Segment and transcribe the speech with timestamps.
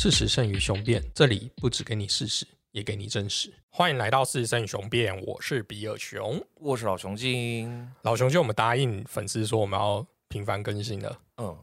[0.00, 3.52] 事实胜于雄辩，这里不只给你事实，也给你真实。
[3.68, 6.40] 欢迎来到事实胜于雄辩，我是比尔熊。
[6.54, 11.58] 我是老熊精，老熊精我们答应粉丝说我们要频繁更新了，嗯，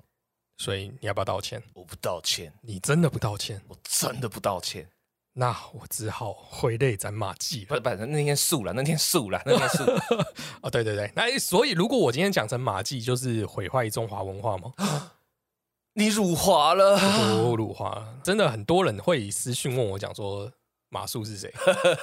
[0.58, 1.64] 所以你要不要道歉？
[1.74, 3.62] 我不道歉，你真的不道歉？
[3.70, 4.86] 我真的不道歉。
[5.32, 7.80] 那我只好挥泪斩马谡了。
[7.80, 9.84] 不不，那天素了，那天素了，那天素。
[10.62, 14.74] 哦，对对对，那所以如果我今天讲成马谡，就是毁坏中华文化吗？
[15.98, 16.94] 你辱华了，
[17.42, 20.52] 我辱华，真的很多人会私讯问我讲说
[20.90, 21.50] 马谡是谁？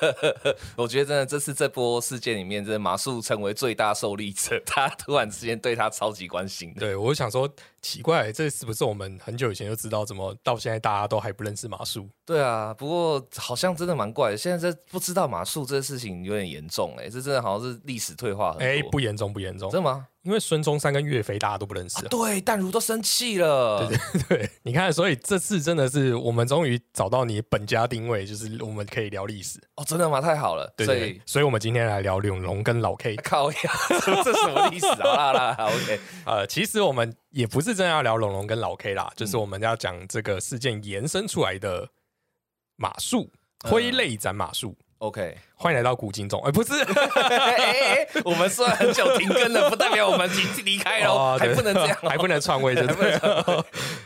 [0.77, 6.81] 我觉得真的这次这波事件里面，真的马谡成为最大受力者，他突然之间对他超级关心的。
[6.81, 7.47] 对我想说
[7.83, 12.09] 奇怪，这是不是我们很久以前就知道，怎么到现在大家都还不认识马谡？
[12.25, 14.39] 对啊，不过好像真的蛮怪的。
[14.39, 18.65] 现在这不知道马谡这个事情有点严重哎，这真的好像是历史退化很多。
[18.65, 20.09] 哎，不严重不严重，真的吗？
[20.23, 22.09] 因为孙中山跟岳飞大家都不认识、啊。
[22.09, 23.89] 对，淡如都生气了。
[23.89, 29.61] 对 对对，你看，所以这次真的是我们终于找到你本家定位，就是我们可以聊历史。
[29.77, 30.21] 哦，真的吗？
[30.21, 30.65] 太好了。
[30.79, 33.17] 所对对以，所以我们今天来聊永隆跟老 K。
[33.25, 33.59] 靠呀，
[34.25, 34.97] 这什么历史啊？
[35.03, 36.01] 好啦好啦好，OK。
[36.25, 41.89] 呃，其实我们也不是真的要聊龙龙跟老 K 啦，就是我们要讲这个事件延伸出来的
[42.77, 43.31] 马术，
[43.65, 44.77] 挥泪斩马术。
[45.03, 53.65] OK，欢迎来到古今中，哎、不是，哎哎，我们虽然很久停更了，不代表我们已经离开了，哦还不能这样 哦，还不能篡位，对不对？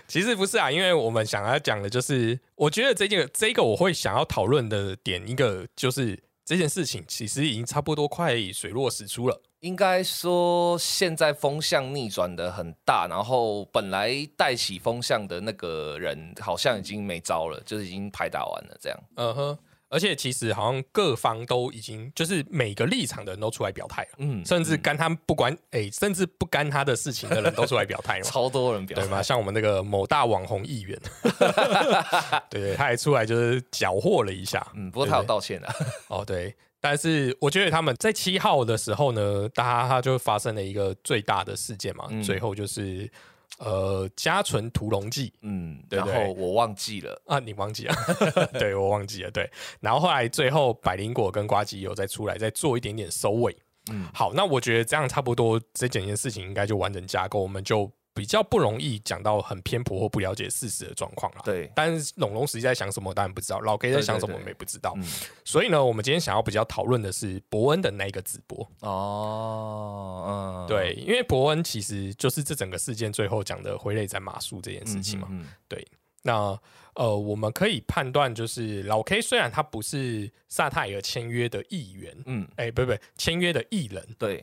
[0.09, 9.43] 其实不是啊，因为我们想要讲的就是，我觉得这件这个我会想要讨论的点，一个就是这件事情其实已经差不多快水落石出了。
[9.61, 18.99] 应该说，现在风向逆转的很大，然后本来带起风向的那个人好像已经没招了，就是已经拍打完了这样。
[19.17, 28.25] 嗯哼，而且其实好像各方都已经就是每个立场的人都出来表态了，嗯，甚至干他不管哎、甚至不干他的事情的人都出来表态嘛。
[28.29, 29.19] 超多人表对吗？
[29.19, 30.99] 态，像我们那个某大网红议员，
[32.51, 34.67] 对对，他还出来就是缴获了一下。
[34.75, 35.75] 嗯，不过他有道歉啊，
[36.09, 43.11] 哦，对，但是我觉得他们在七号的时候呢，大家他就发生了一个最大的事件嘛，嗯最后就是
[43.59, 47.95] 呃家存屠龙记嗯，然后我忘记了，啊，你忘记了？
[48.59, 49.51] 对我忘记了，对。
[49.81, 53.57] 然后后来最后百灵果跟瓜吉有再出来再做一点点收尾。
[53.91, 61.43] 嗯好，那我觉得这样差不多，这整件事情应该就完整架构，我们就比较不容易讲到很偏颇或不了解事实的状况了。
[61.45, 64.95] 对，但是龙龙实际在想什么，当然不知道；老 K 在想什么，对对对我们也不知道。
[64.97, 65.05] 嗯，
[65.45, 68.67] 所以呢，我们今天想要比较讨论的是伯恩的那一个直播。
[68.81, 75.29] 哦，嗯，对，因为伯恩其实就是这整个事件最后讲的挥泪斩马谡这件事情嘛。
[75.31, 75.87] 嗯，嗯对，
[76.23, 76.59] 那
[76.95, 84.43] 呃，我们可以判断，就是老 K 虽然他不是萨泰尔签约的议员，嗯，哎、不不，签约的艺人，对。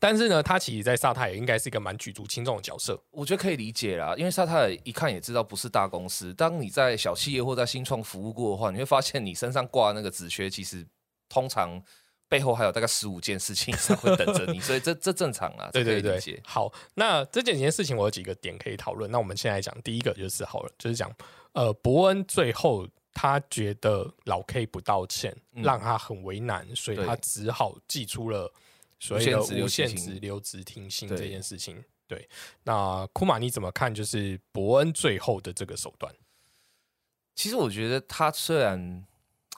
[0.00, 3.00] 但是呢，他其实在萨泰也应该是一个蛮举足轻重的角色。
[3.10, 6.32] 我觉得可以理解啦，因为沙泰尔一看也知道不是大公司。
[6.34, 10.86] 当你在小企业或在新创服务过的话，你会发现你身上挂那个职缺，其实
[11.28, 11.82] 通常
[12.28, 19.10] 背后还有大概十五件事情以上会等着你， 所以这这正常啊，对对对好，那这几件事情我有几个点可以讨论。
[19.10, 21.10] 那我们现在讲第一个就是好了，就是讲
[21.52, 28.52] 呃，伯恩最后他觉得老 K 不道歉，嗯让他很为难，所以他只好寄出了
[28.98, 31.84] 所谓的无限值无限留职停薪对这件事情。
[32.06, 32.26] 对，
[32.62, 33.94] 那库玛你怎么看？
[33.94, 36.10] 就是伯恩最后的这个手段？
[37.34, 39.06] 其实我觉得他虽然，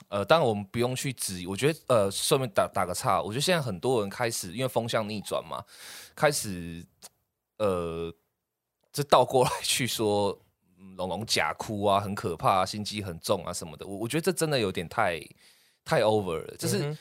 [0.09, 5.63] 呃，当然我们不用去质疑，我觉得呃，顺便打打个岔，我觉得现在很多人开始因为风向逆转嘛，
[6.13, 6.85] 开始
[7.57, 8.13] 呃，
[8.91, 10.37] 这倒过来去说
[10.77, 15.19] 嗯龙龙假哭啊，很可怕、啊，心机很重啊什么的，我我觉得这真的有点太
[15.85, 16.97] 太 over 了，就是。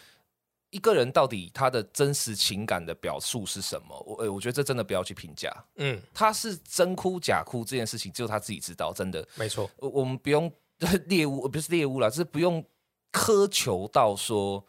[0.71, 3.99] 一个人到底他的真实情感的表述是什么？
[4.07, 5.53] 我、诶我觉得这真的不要去评价。
[5.77, 9.27] 嗯，他是真哭假哭这件事情，只有他自己知道，真的。
[9.35, 10.51] 没错，我我们不用
[11.07, 12.65] 猎物，呃不是猎物啦，就是不用
[13.13, 14.65] 苛求到说，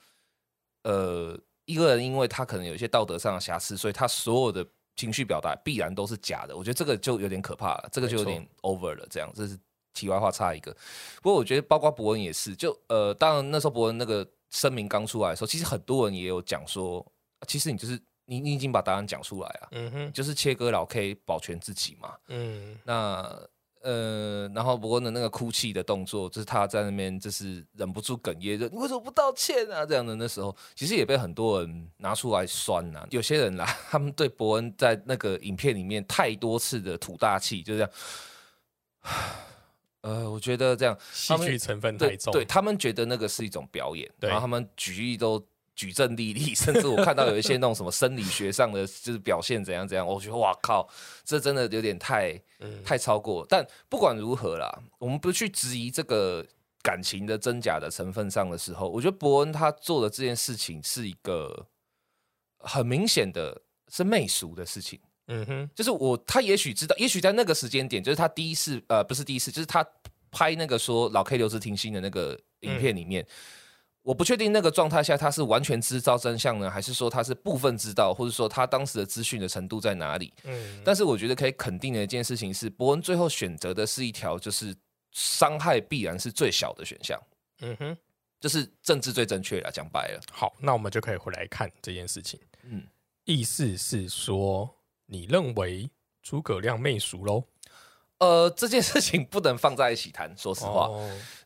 [0.83, 6.57] 呃，一个人因为他可能有一些道德上的瑕疵，所以他所有的情绪表达必然都是假的。
[6.57, 9.05] 我觉得这个就有点可怕了，这个就有点 over 了。
[9.09, 9.57] 这样，这是
[9.93, 10.75] 题外话差一个。
[11.21, 17.03] 不过我觉得，包括伯恩也是，就呃，当然那时候伯恩那个声明刚出来的时候，其实很多人也有讲说，
[17.47, 22.13] 其实你就是你你已经把答案讲出来啊，嗯哼，就是切割老 K 保全自己嘛。
[22.27, 23.41] 嗯那
[23.83, 29.83] 呃，然后伯恩的那个哭泣的动作，就是他在那边就是忍不住哽咽，就你为什么不道歉啊？
[29.83, 37.89] 这样的那时候，其实也被很多人拿出来酸呐、有些人啦， 他们对伯恩在那个影片里面太多次的吐大气，就这样。
[40.01, 45.43] 呃，我觉得这样戏剧成分太重，对对，他们觉得那个是一种表演，然后他们举例都
[45.75, 50.87] 举证例例，甚至我看到有一些那种什么生理学上的就是表现怎样怎样，我觉得哇靠，
[51.23, 52.39] 这真的有点太
[52.83, 53.45] 太超过。
[53.47, 54.67] 但不管如何啦，
[54.97, 56.45] 我们不去质疑这个
[56.81, 61.67] 感情的真假的成分上的时候，我觉得伯恩他做的这件事情是一个
[62.57, 64.99] 很明显的是媚俗的事情。
[65.27, 69.85] 嗯哼，就是我他也许知道，也许在那个时间点，就是他第一次呃不是第一次，就是他
[70.31, 73.25] 拍那个说老 K 留职停薪的那个影片里面。
[74.03, 80.33] 我不确定那个状态下他是完全知道真相呢，还是说他是部分知道，或者说他当时的资讯的程度在哪里？
[80.43, 84.75] 嗯，但是我觉得可以肯定的一件事情是，伯恩最后选择的是一条就是
[85.11, 87.21] 伤害必然是最小的选项。
[87.59, 87.97] 嗯哼，
[88.39, 90.21] 就是政治最正确了，讲白了。
[90.31, 92.39] 好，那我们就可以回来看这件事情。
[92.63, 92.81] 嗯，
[93.25, 94.67] 意思是说，
[95.11, 95.89] 你认为
[96.23, 97.43] 诸葛亮媚俗喽？
[98.19, 100.33] 呃， 这件事情不能放在一起谈。
[100.37, 100.89] 说实话，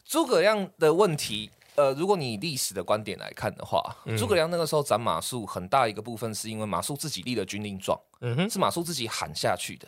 [0.06, 1.50] 诸葛亮的问题。
[1.74, 3.84] 呃，如果你以历史的观点来看的话，
[4.18, 9.88] 诸葛亮那个时候斩马谡，很大一个部分是因为马谡自己立了军令状，嗯是马谡自己喊下去的。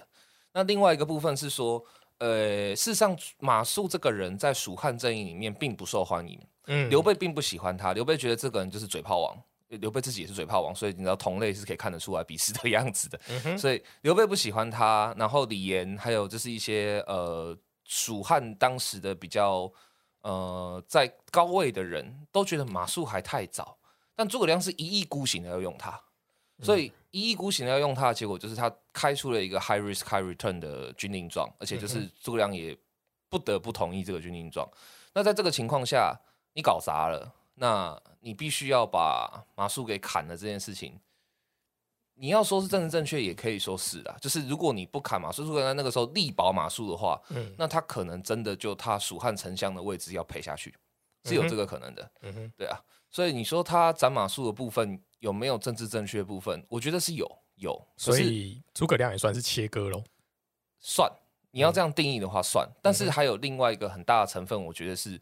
[0.52, 1.82] 那另外一个部分是说，
[2.18, 9.38] 呃，事实上马谡这个人在蜀汉阵营里面并不受欢迎，嗯，刘备并不喜欢他，刘备觉得这个人就是嘴炮王，
[9.70, 19.72] 刘备自己也是嘴炮王，所以你知道同类是可以看得出来鄙视的 样子的，所以刘备不喜欢他，然后李严还有就是一些呃蜀汉当时的比较。
[20.22, 23.78] 呃，在高位的人都觉得马谡还太早，
[24.14, 25.98] 但诸葛亮是一意孤行的要用他，
[26.62, 32.78] 所以一意孤行的要用他的结果就是他开出了一个 high risk high return 的军令状，而且就是诸葛亮也
[33.30, 34.68] 不得不同意这个军令状。
[35.14, 36.14] 那在这个情况下，
[36.56, 41.00] 你搞砸了，那你必须要把马谡给砍了这件事情。
[42.16, 44.18] 你要说是政治正确，也可以说是啊。
[44.20, 50.76] 就是如果你不砍马谡，诸葛亮那个时候力保马谡的话，嗯，那他可能真的就他蜀汉丞相的位置要赔下去，
[51.24, 52.12] 是有这个可能的。
[52.22, 52.78] 嗯哼，对啊。
[53.10, 56.62] 所以你说他斩马谡的部分有没有政治正确部分？
[56.68, 57.26] 我觉得是有，
[57.56, 57.82] 有。
[57.96, 60.04] 所以诸葛亮也算是切割喽。
[60.82, 61.10] 算，
[61.52, 62.68] 你要这样定义的话算。
[62.82, 65.18] 但是还有另外一个很大的成分，我觉得是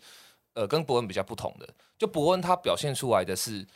[0.55, 1.69] 呃跟伯恩比较不同的。
[1.97, 3.67] 就伯恩他表现出来的是。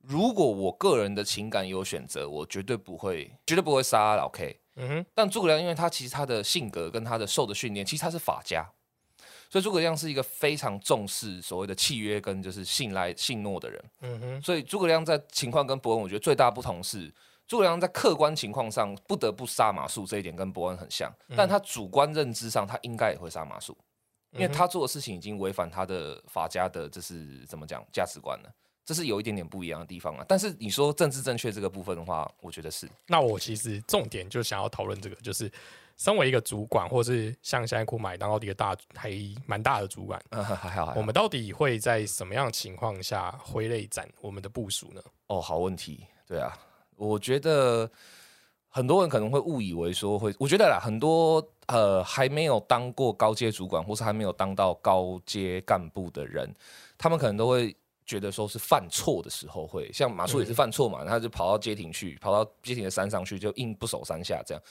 [0.00, 4.60] 如果我个人的情感有选择，我绝对不会，绝对不会杀老 K。
[4.76, 5.06] 嗯哼。
[5.12, 8.64] 但诸葛亮，因为他其实他的性格跟他的受的训练，其实他是法家，
[9.50, 13.84] 所以诸葛亮是一个非常重视所谓的契约跟就是信赖、信诺的人。
[14.02, 14.40] 嗯哼。
[14.40, 17.12] 所以诸葛亮在情况跟伯恩，我觉得最大不同是，
[17.48, 23.74] 诸葛亮在客观情况上不得不杀马谡这一点跟伯恩很像，但他主观认知上他应该也会杀马谡，
[24.32, 28.50] 因为他做的事情已经违反他的法家的这是怎么讲价值观了。
[28.84, 32.88] 这是有一点点不一样的地方啊，但是你说政治正确这个部分的话，我觉得是。
[33.06, 35.52] 那我其实重点就想要讨论这个，就是
[35.98, 39.12] 身为一个主管，或是像现在库买当到一个大还
[39.44, 45.02] 蛮大的主管，还好，我们到底会在什么样情况下挥泪斩我们的部署呢？
[45.26, 46.56] 哦，好问题，对啊，
[46.96, 47.90] 我觉得
[48.78, 56.48] 很多人可能会误以为说会，我觉得啦，很多呃还没有当过高阶主管，或是还没有当到高阶干部的人，
[56.96, 57.74] 他们可能都会。
[58.08, 64.62] 觉得说是犯错的时候会像马叔也是犯错嘛，他就跑到街亭去，跑到街亭的山上去，就硬不守山下这样。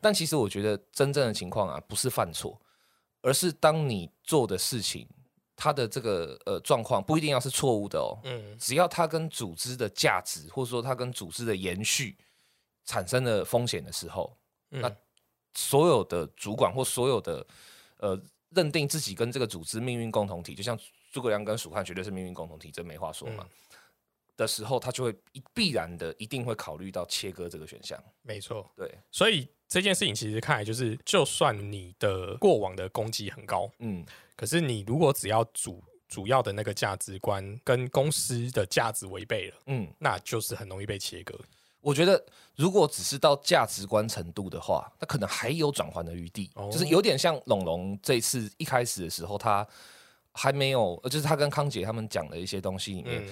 [0.00, 2.58] 但其实我觉得真正的情况啊，不是犯错，
[3.20, 5.06] 而是当你做的事情，
[5.54, 8.16] 他的这个呃状况不一定要是错误的哦。
[8.24, 12.16] 嗯，只要他跟组织的价值，或者说他跟组织的延续
[12.86, 14.34] 产生了风险的时候，
[14.70, 14.90] 那
[15.52, 17.46] 所有的主管或所有的
[17.98, 20.78] 呃认定自己跟这个组织命运共同体，就像。
[21.12, 23.48] 诸葛亮跟蜀汉绝对是命运共同体，这没话说嘛。
[24.36, 25.16] 的时候，他就会
[25.54, 27.98] 必然的一定会考虑到切割这个选项。
[28.20, 28.98] 没错，对。
[29.10, 34.04] 所以这件事情其实看来就是，就算你的过往的攻击很高，嗯，
[34.36, 41.34] 可是你如果只要主主要的那个价值观跟公司的价值违背了，嗯，那就是很容易被切割。
[41.86, 42.22] 我觉得，
[42.56, 49.66] 如果只是到价值观程度的话，那可能还有转换的余地，就是有点像龙龙这次一开始的时候，他。
[50.38, 53.26] 还没有，就是他跟康姐他们讲的一些东西里面，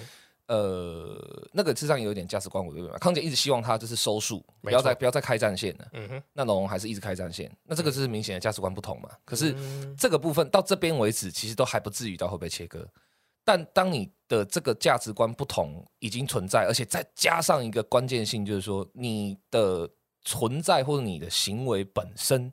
[0.47, 1.15] 呃，
[1.53, 2.97] 那个事实上有点价值观违背嘛。
[2.97, 5.87] 康姐一直希望他就是收束，不要再不要再开战线了。
[5.93, 9.09] 嗯哼，那龙还是一直开战线，那这个就是明显的价值观不同嘛。
[9.23, 9.55] 可是
[9.95, 12.83] 这个部分到这边为止，其实都还不至于到会被切割。
[13.45, 19.89] 但当你的这个价值观不同已经存在，而且再加上一个关键性，就是说你的
[20.23, 22.51] 存在或者你的行为本身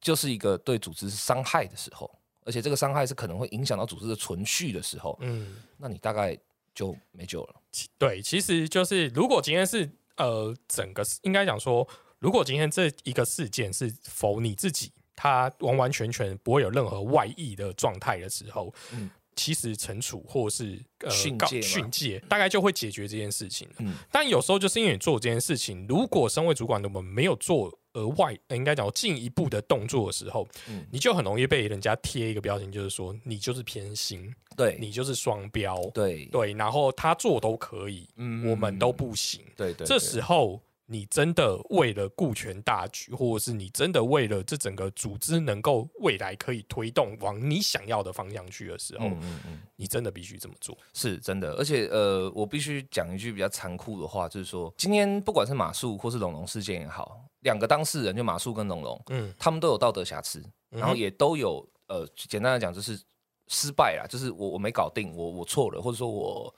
[0.00, 2.08] 就是一个对组织伤害的时候。
[2.42, 6.36] 而且这个伤害是可能会影响到组织的存续的时候，嗯，那你大概
[6.74, 7.54] 就没救了。
[7.98, 11.86] 对，其实就是如果今天是呃整个应该讲说，
[12.18, 20.78] 如果今天这一个事件是否你自己，他完完全全不会有任何外溢的状态的时候，嗯，其实惩处或是
[21.10, 23.68] 训诫训诫，大概就会解决这件事情。
[23.78, 39.40] 嗯但有时候就是因为你做这件事情，如果身为主管的我们没有做额外，呃应该讲进一步的动作的时候，嗯你就很容易被人家贴一个标签，就是说你就是偏心，对你就是双标，对对，然后他做都可以，嗯我们都不行。
[39.56, 40.60] 对对，这对时候
[40.92, 49.60] 你真的为了顾全大局，或者是你真的为了这整个组织能够未来可以推动往你想要的方向去的时候，嗯嗯嗯。
[49.76, 50.76] 你真的必须这么做。
[50.92, 63.00] 是真的，而且呃，我必须讲一句比较残酷的话，就是说，今天不管是马术或是龙龙事件也好，两个当事人就马术跟龙龙，嗯，他们都有道德瑕疵，然后也都有呃，简单的讲就是
[63.46, 66.52] 失败啦，就是我我没搞定，我我错了，或者说我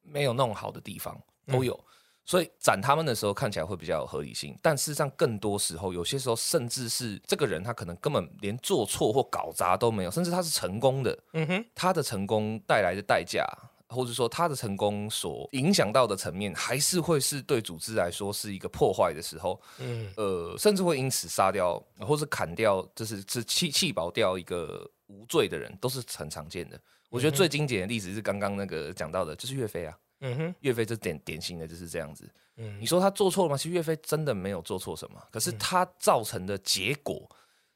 [0.00, 1.78] 没有弄好的地方都有。
[2.24, 13.46] 所以斩他们的时候看起来会比较有合理性，但事实上更多时候，有些时候甚至是这个人他可能根本连做错或搞砸都没有，甚至他是成功的，嗯哼，他的成功带来的代价，
[13.88, 20.10] 或者说他的成功所影响到的层面，还是会是对组织来说是一个破坏的时候，嗯。
[20.16, 26.80] 呃，甚至会因此杀掉或是砍掉，就是是气气保掉一个无罪的人，都是很常见的。
[27.10, 32.28] 我觉得最经典的例子是刚刚那个讲到的，就是岳飞啊，嗯哼，岳飞这典典型的就是这样子。
[32.56, 33.56] 嗯你说他做错了吗？
[33.56, 37.28] 其实岳飞真的没有做错什么，可是他造成的结果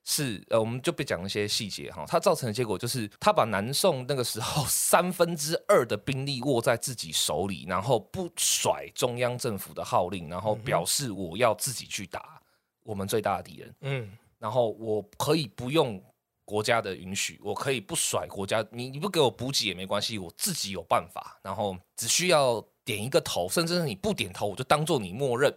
[0.04, 2.06] 是，呃，我们就别讲一些细节哈。
[2.08, 12.40] 他造成的结果就是，他把南宋那个时候 三分之二的兵力握在自己手里，然后不甩中央政府的号令，然后表示我要自己去打
[12.82, 16.02] 我们最大的敌人，嗯然后我可以不用。
[16.48, 21.38] 国家的允许，我可以不甩国家，你你不给我补给也没关系，我自己有办法。
[21.42, 25.54] 然后只需要点一个头，甚至是你不点头，我就当做你默认，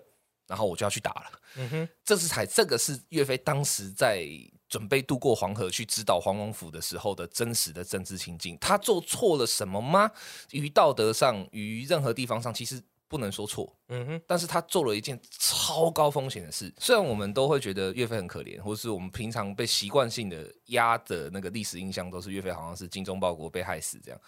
[0.47, 1.31] 然后我就要去打了。
[1.55, 4.27] 嗯哼，这是才这个是岳飞当时在
[4.67, 8.57] 准备渡过黄河去指导黄王府的时候的真实的政治情境。
[8.59, 10.11] 他做错了什么吗？
[10.51, 13.75] 于道德上，于任何地方上，其实不能说错。
[13.89, 16.73] 嗯哼，但是他做了一件超高风险的事。
[16.79, 24.21] 虽然我们都会觉得岳飞很可怜，或是我们平常被习惯性的压的那个历史印象都是岳飞好像是精忠报国被害死这样。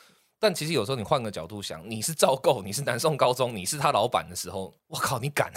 [0.43, 5.49] 但其实有时候你换个角度想，你是赵构，你是南宋高宗，你是他老板的时候，我靠，你敢？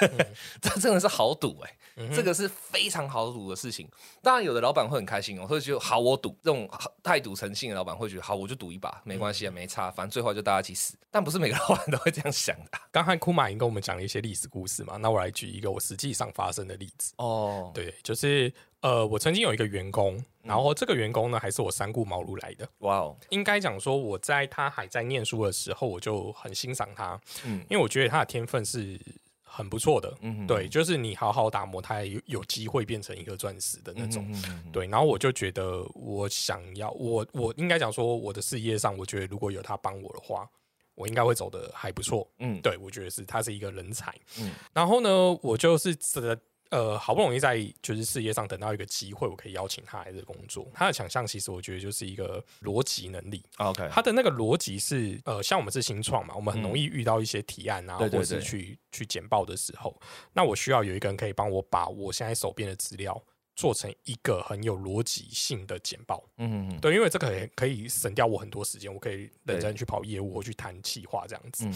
[0.62, 3.86] 这真的是豪赌哎、这个是非常豪赌的事情。
[4.22, 6.66] 当然，有的老板会很开心哦，会觉得好我赌，这种
[7.02, 10.96] 太赌成性的老板会觉得好我就赌一把，没关系啊，没差，反正最后就大家一起死。
[11.10, 17.12] 但不是每个老板都会这样想的啊、刚才库马已经跟我们讲了一些历史故事嘛，那我来举一个我实际上发生的例子。
[17.18, 18.50] 哦，对，就是
[18.82, 22.68] 呃，我曾经有一个员工，然后这个员工呢还是我三顾茅庐来的。
[22.78, 28.98] 哇哦，应该讲说，我在他还在念书的时候，我就很欣赏他，嗯因为我觉得他的天分是
[29.42, 30.16] 很不错的。
[30.22, 34.24] 嗯对，就是你好好打磨，他有有机会变成一个钻石的那种。
[34.30, 40.48] 嗯哼嗯哼对，然后我就觉得，我想要我我应该讲说，我的事业上，我觉得如果有他帮我的话，
[40.94, 42.26] 我应该会走的还不错。
[42.38, 44.14] 嗯，对，我觉得是他是一个人才。
[44.38, 46.34] 嗯然后呢，我就是这
[46.70, 50.66] 呃，好不容易在就是事业上等到一个机会，我可以邀请他来这工作。
[50.72, 60.00] 他的强项其实我觉得就是一个逻辑能力，，OK，他的那个逻辑是呃，像我们是新创嘛，我们很容易遇到一些提案啊，或是对去去简报的时候，
[60.32, 63.22] 那我需要有一个人可以帮我把我现在手边的资料。
[63.56, 71.66] 做成一个很有逻辑性的简报，嗯对，因为这个可以省掉我很多时间，我可以认真去跑业务或去谈企划这样子。
[71.66, 71.74] 嗯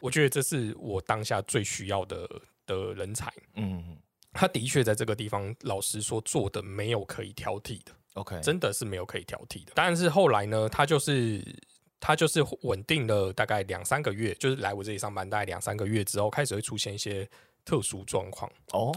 [0.00, 2.28] 我觉得这是我当下最需要的
[2.66, 3.32] 的人才。
[3.54, 3.96] 嗯哼
[4.34, 9.72] 他的确在这个地方，老实说做的没有可以挑剔的，，OK，真的是没有可以挑剔的。
[9.74, 11.42] 但是后来呢，他就是
[12.00, 17.26] 他就是稳定了大概两三个月，就是来我这里上班大概两三个月之后，开始会出现一些
[17.64, 18.50] 特殊状况。
[18.72, 18.94] 哦，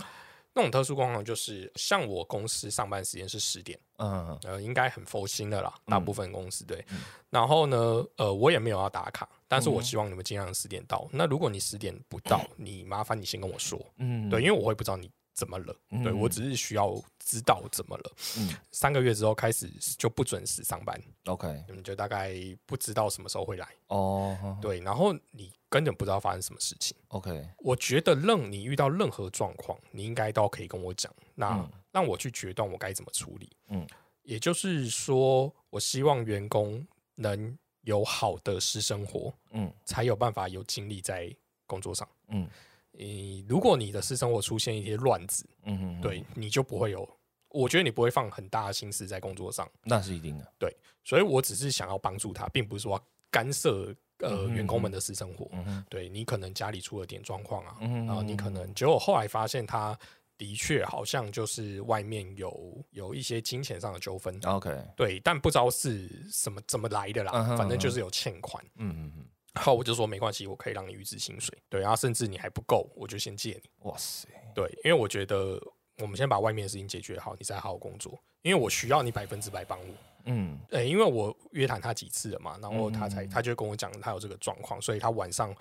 [0.53, 4.37] 那种特殊状况就是，像我公司上班时间是十点，嗯。
[4.43, 6.83] 呃，应该很佛心的啦，大部分公司对。
[6.89, 6.99] 嗯。
[7.29, 9.83] 然后呢，呃，我也没有要打卡，但是我嗯。
[9.83, 11.07] 希望你们尽量十点到。
[11.11, 16.03] 那如果你十点不到，你麻烦你先跟我说，嗯，对，因为我会不知道你怎么了，嗯。
[16.03, 18.11] 对我只是需要知道怎么了。
[18.39, 18.49] 嗯。
[18.71, 22.33] 三个月之后开始就不准时上班，，OK，你们就大概
[22.65, 26.97] 不知道什么时候会来，哦，对，然后你根本不知道发生什么事情。
[27.09, 31.71] ，OK，我觉得任你遇到任何状况，你应该都可以跟我讲，那嗯。
[31.91, 33.49] 让我去决断我该怎么处理。
[33.69, 33.87] 嗯，
[34.21, 39.71] 也就是说，我希望员工能有好的私生活，嗯。
[39.83, 42.07] 才有办法有精力在工作上。
[42.27, 42.47] 嗯
[42.97, 47.07] 你如果你的私生活出现一些乱子，嗯哼，对，你就不会有，
[47.49, 49.69] 我觉得你不会放很大的心思在工作上。
[49.83, 55.47] 那是一定的，对所以我只是想要帮助他，并不是说干涉呃嗯员工们的私生活。
[55.53, 59.97] 嗯哼，对你可能家里出了点状况啊，嗯然后你可能结果后来发现他
[60.37, 68.63] 的确好像就是外面有有一些金钱上的纠纷，OK，对，但不知道是什么怎么来的啦，嗯反正就是有欠款。
[68.75, 69.25] 嗯嗯嗯，
[69.57, 75.59] 然后我就说没关系，我可以让你预支薪水，对，然后甚至你还不够，我就先借你，哇塞，对，因为我觉得
[75.97, 79.95] 我们先把外面的事情解决好，你再好好工作，因为我需要你百分之百帮我。
[80.25, 80.59] 嗯。
[80.69, 83.29] 呃，因为我约谈他几次了嘛，然后他才嗯。
[83.29, 85.51] 他就跟我讲他有这个状况，所以他晚上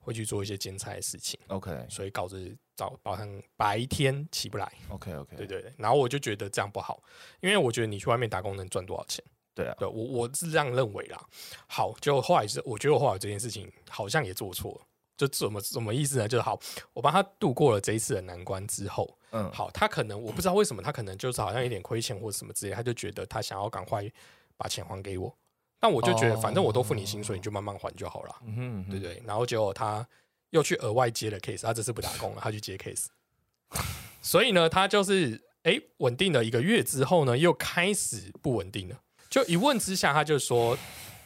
[0.00, 1.70] 会去做一些兼差的事情，，OK。
[1.88, 4.72] 所以导致早早上白天起不来。
[4.88, 7.00] OK OK，对对对，然后我就觉得这样不好，
[7.40, 9.24] 因为我觉得你去外面打工能赚多少钱？
[9.54, 11.20] 对啊，对我我是这样认为啦。
[11.66, 14.80] 好，就后来是我觉得我后来这件事情好像也做错了，
[15.16, 16.26] 就怎么怎么意思呢？
[16.26, 16.58] 就是好，
[16.92, 24.10] 我帮他度过了这一次的难关之后，嗯好，他可能我不知道为什么，他可能就是好像有点亏欠或者什么之类，他就觉得他想要赶快
[24.56, 25.34] 把钱还给我。
[25.80, 29.22] 但我就觉得，哦反正我都付你薪水，你就慢慢还就好了，嗯哼，对不对？
[29.26, 30.06] 然后结果他
[30.50, 33.06] 又去额外接了 case，他这次不打工了，他去接 case。
[34.22, 38.98] 所以呢，他就是哎稳定了一个月之后呢，又开始不稳定了。
[39.34, 40.78] 就一问之下，他就说，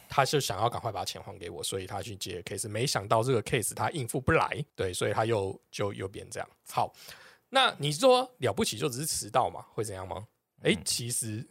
[0.08, 2.66] 他就想要赶快把钱还给我，所以他去接 case。
[2.66, 6.48] 没想到这个 case 他应付不来，对，所以他又就又变这样。
[6.70, 6.90] 好，
[7.50, 10.26] 那你说了不起就只是迟到嘛，会怎样吗？
[10.62, 11.46] 哎、其实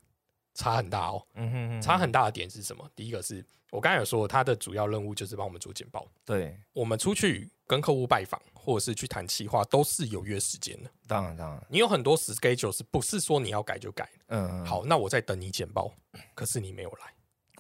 [0.55, 1.23] 差很大哦。
[1.35, 2.89] 嗯哼哼，差很大的点是什么？
[2.95, 6.07] 第一个是我刚才有说，他的主要任务就是帮我们做简报。
[6.25, 10.91] 对，我们出去跟客户拜访，或者是去谈企划，都是有约时间的。
[11.07, 14.09] 当然当然，你有很多 schedule 是不是说你要改就改？
[14.27, 15.89] 嗯，好，那我在等你简报，
[16.35, 17.05] 可是你没有来，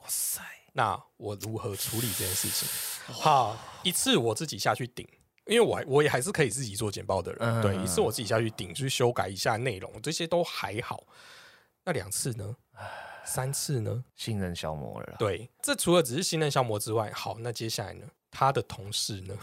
[0.01, 0.41] 哇塞，
[0.73, 2.67] 那我如何处理这件事情？
[3.13, 5.07] 好，一次我自己下去顶。
[5.45, 11.07] 因为我还我也还是可以自己做简报的人，嗯对，一次我自己下去顶，去修改一下内容，这些都还好。
[11.85, 12.53] 那两次呢？
[13.23, 14.03] 三次呢？
[14.13, 18.05] 信任消磨了啦，对，这除了只是信任消磨之外，好，那接下来呢？
[18.29, 19.37] 他的同事呢？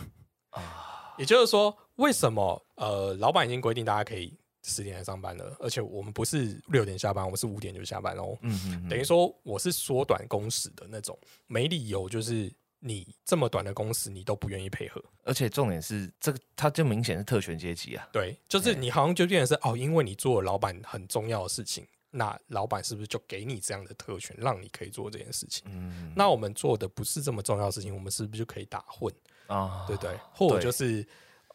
[0.50, 8.36] 啊，也就是说，为什么呃，老板已经规定大家可以十点来上班了，而且我们不是六点下班，我们是五点就下班哦。
[8.42, 15.02] 嗯嗯，等于说我是缩短工时的那种，没理由就是你这么短的工时你都不愿意配合。
[15.22, 25.64] 而且重点是这个，他就明显是特权阶级啊，对，就是你好像就变成是哦，因为你做了老板很重要的事情，那老板是不是就给你这样的特权，让你可以做这件事情？
[25.68, 29.12] 嗯那我们做的不是这么重要的事情，我们是不是就可以打混？
[29.46, 30.10] 啊，对不对？
[30.32, 31.06] 或者就是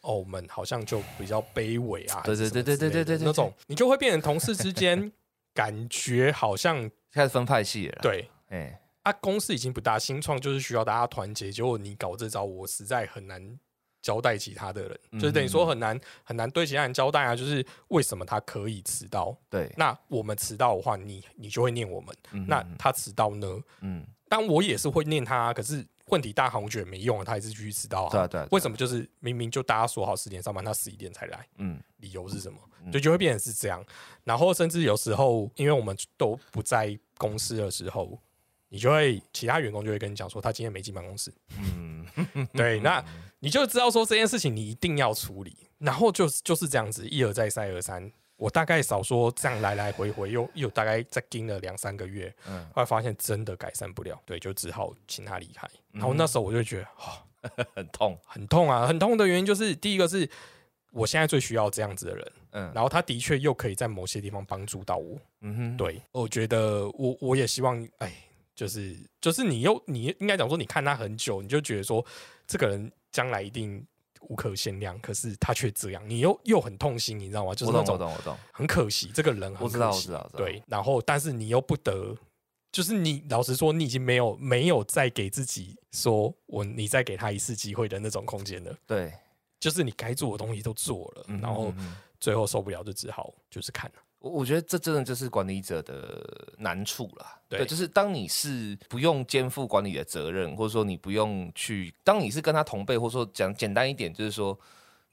[0.02, 5.10] 哦，我们好像就比较卑微啊，对对对对对对对那种你就会变成同事之间
[5.54, 13.58] 感觉好像 开始分派系了啦，，对哎，啊，公司已经不大，新创就是需要大家团结，结果你搞这招，我实在很难。
[14.02, 17.36] 交代其他的人，就是等于说很难很难对其他人交代啊。
[17.36, 22.16] 就是为什么他可以迟到，对，那我们迟到的话，你你就会念我们。
[22.32, 23.46] 嗯那他迟到呢？
[23.82, 28.10] 嗯，当我也是会念他啊，可是问题大行我觉得没用啊，他还是继续迟到啊。
[28.10, 32.58] 对啊对啊，为什么就是明明就大家说好十点上班，他十一点才来，嗯理由是什么？
[32.84, 33.84] 嗯就就会变成是这样。
[34.24, 38.18] 然后甚至有时候，因为我们都不在公司的时候，
[38.68, 41.32] 你就会其他员工就会跟你讲说，他今天没进办公室。
[41.58, 42.06] 嗯，
[42.54, 43.04] 对，那
[43.40, 45.56] 你就知道说这件事情你一定要处理。
[45.78, 48.12] 然后就就是这样子，一而再，再而三。
[48.40, 55.68] 我大概少说这样来来回回，又又大概再盯了两三个月，嗯后来发现真的改善不了，对，就只好请他离开。
[55.92, 58.86] 然后嗯那时候我就觉得，哦， 很痛，很痛啊！
[58.86, 60.26] 很痛的原因就是，第一个是
[60.90, 65.18] 我现在最需要这样子的人，嗯然后他的确又可以在某些地方帮助到我。
[65.42, 68.10] 嗯哼，对，我觉得我我也希望，哎，
[68.54, 72.02] 就是就是你又你应该讲说，你看他很久，你就觉得说
[72.46, 73.86] 这个人将来一定
[74.28, 77.54] 无可限量，可是他却这样，你又又很痛心，你知道吗？
[77.54, 82.16] 就是那种懂我懂，很可惜，这个人很我知道可惜我知道我知道，对，然后但是你又不得，
[82.70, 89.12] 就是你老实说，你已经没有没有再给自己说我你再给他一次机会的那种空间了，对，
[89.58, 91.72] 就是你该做的东西都做了，嗯然后
[92.20, 96.24] 最后受不了就只好就是看了，我我觉得这真的就是管理者的
[96.58, 97.26] 难处了。
[97.48, 104.56] 对就是当你是不用肩负管理的责任，或者说你不用去，当你是跟他同辈，或者说讲简单一点，就是说，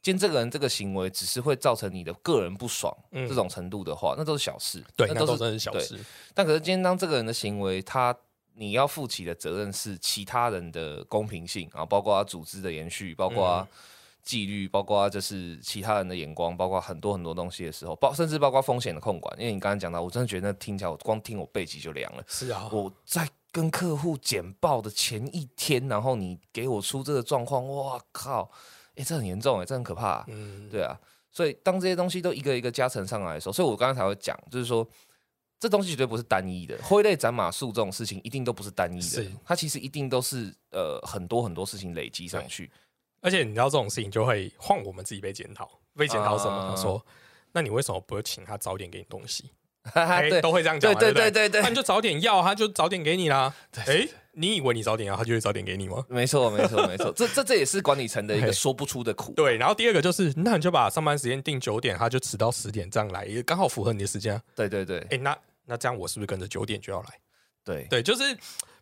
[0.04, 4.84] 今天这个人这个行为只是会造成你的个人不爽、嗯这种程度的话，那都是小事。
[4.96, 6.00] 对，那那都是都真是小事，
[6.36, 8.16] 但可是今天当这个人的行为，他
[8.54, 13.68] 你要负起的责任是其他人的公平性啊，包括组织的延续，包括嗯
[14.28, 19.34] 纪律，包括就是其他人的眼光，包括很多很多东西的时候，包甚至包括风险的控管。
[19.40, 22.24] 因为你刚刚讲到，我真的觉得那听起来，我光听我背脊就凉了。
[22.28, 28.52] 是啊，我在跟客户简报的前一天，然后你给我出这个状况，哇靠！
[28.96, 31.00] 哎、这很严重哎、这很可怕、嗯，对啊，
[31.32, 34.86] 所以当这些东西都一个一个加成上来的时候，所以我刚刚才会讲，就是说
[35.60, 42.72] 这东西绝对不是单一的，挥泪斩马谡这种事情一定都不是单一的，它其实一定都是呃很多很多事情累积上去。
[43.22, 46.52] 而且你知道这种事情就会换我们自己被检讨，被检讨什么？
[46.52, 47.06] 啊他说。
[47.54, 49.52] 那你为什么不请他早点给你东西？
[49.84, 53.52] 哈哈，都会这样讲，对对对对那你就早点要，他就早点给你啦。
[53.86, 56.06] 哎，你以为你早点要，他就会早点给你吗？
[56.10, 59.32] 没错没错没错， 这这这也是管理层的一个说不出的苦。
[59.32, 64.42] 对，然后第二个就是，那你就把上班时间定九点，他就迟到十点这样来，也刚好符合你的时间啊。
[64.54, 67.08] 对对对哎，那那这样我是不是跟着九点就要来？
[67.64, 68.38] 对，对，就是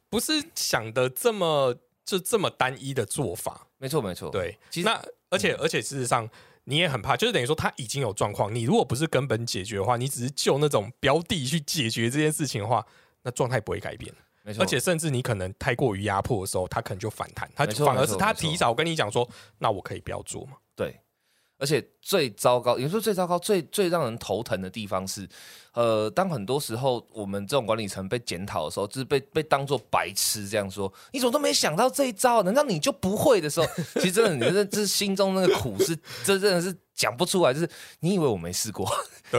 [0.10, 3.65] 不是想的这么就这么单一的做法。
[3.78, 4.30] 没错没错。
[4.30, 6.30] 对，其实那而且而且事实上。
[6.68, 12.84] 你也很怕，就是等于说他已经有状况，你如果不是根本解决的话，你只是就那种标的去解决这件事情的话，
[13.22, 14.12] 那状态不会改变。
[14.42, 20.54] 没错，而且甚至你可能太过于压迫的时候，他可能就反弹，他反而是他提早跟你讲说，那我可以不要做嘛。
[20.76, 21.00] 对，
[21.58, 25.28] 而且最糟糕，有时候最糟糕、最最让人头疼的地方是，
[25.74, 32.44] 呃，当很多时候我们这种管理层被检讨的时候，就是被被当做白痴这样说，你怎么都没想到这一招？
[32.44, 33.68] 难道你就不会的时候？
[33.96, 37.54] 其实真的，你这这心中那个苦是，这真的是讲不出来。
[37.54, 37.70] 就是
[38.02, 38.86] 你以为我没试过，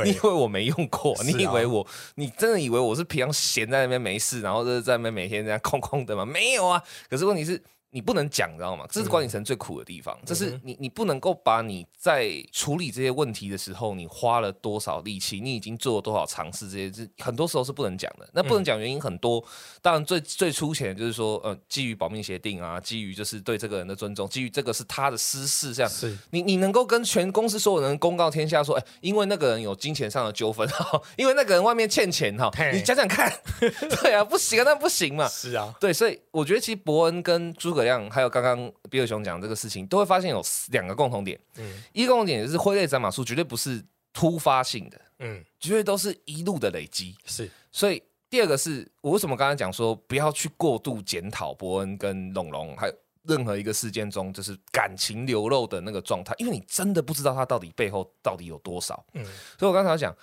[0.05, 6.25] 你以，为我没用过，啊你以为我，你真的以为我是平常闲在那边没事，然后就是在那边每天这样空空的吗？
[6.25, 6.83] 没有啊。
[7.11, 7.63] 可是问题是。
[7.97, 8.85] 你不能讲，你知道吗？
[8.91, 10.15] 这是管理层最苦的地方。
[10.27, 18.29] 这是你，你不能够把你在处理这些问题的时候，你花了多少力气，你已经做了多少尝试，这些是很多时候是不能讲的。
[18.35, 19.43] 那不能讲原因很多，
[19.81, 33.33] 当然最最粗浅的就是说，呃，基于保密协定啊，基于就是对这个人的尊重，基于这个是他的私事，这样是你你能够跟全公司所有人公告天下说，哎、因为那个人有金钱上的纠纷哈， 因为那个人外面欠钱哈，嘿你讲讲看，
[34.03, 35.27] 对啊，不行啊，那不行嘛。
[35.29, 41.41] 是啊，对，所以我觉得其实伯恩跟诸葛亮，还有刚刚比尔熊讲这个事情，都会发现有两个共同点。
[41.57, 47.17] 嗯一个共同点就是挥泪斩马术，绝对不是突发性的，嗯，绝对都是一路的累积。
[47.25, 59.03] 是所以第二个是我为什么刚才讲说不要去过度检讨伯恩跟龙龙，还有任何一个事件中就是感情流露的那个状态，因为你真的不知道他到底背后到底有多少。
[59.15, 59.25] 嗯
[59.59, 60.15] 所以我刚才讲。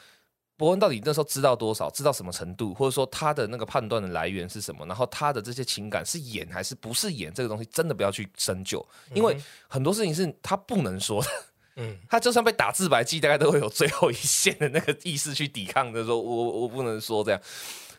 [0.63, 8.81] 伯恩到底那时候知道多少，知道什么程度，或者说他的那个判断的来源是什么，然后他的这些情感是演还是不是演，这个东西真的不要去深究，
[9.13, 11.29] 因为很多事情是他不能说的，
[11.75, 11.97] 嗯。
[12.09, 17.41] 他就算被打自白剂，大概都会有最后一线的那个意识去抵抗的，说我我不能说这样，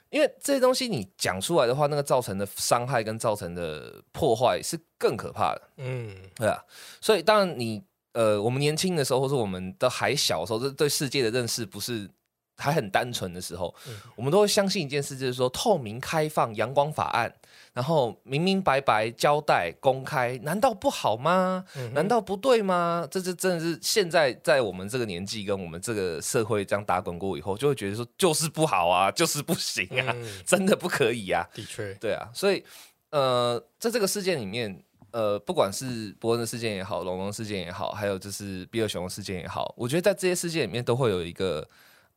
[0.08, 6.16] 因为这些东西你讲出来的话，那个造成的伤害跟造成的破坏是更可怕的，嗯。
[6.36, 6.58] 对啊，
[7.02, 12.10] 所以当然你呃，我们年轻的时候，或者我们都还小的时候，这对世界的认识不是。
[12.56, 17.32] 还很单纯的时候，嗯我们都会相信一件事，就是说透明、开放、阳光法案，
[17.72, 21.64] 然后明明白白交代、公开，难道不好吗？
[21.76, 23.06] 嗯难道不对吗？
[23.10, 32.64] 这这真的是现在在我们这个年纪跟我们这个社会这样打滚过以后，就会觉得说就是不好啊，就是不行啊，嗯真的不可以啊，的确，对啊，所以
[33.10, 34.82] 呃，在这个事件里面。
[35.14, 41.64] 呃，不管是伯恩的事件也好，龙龙事件也好，还有就是比尔熊的事件也好，我觉得在这些事件里面都会有一个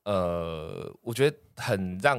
[0.07, 2.17] 呃，我觉得很让，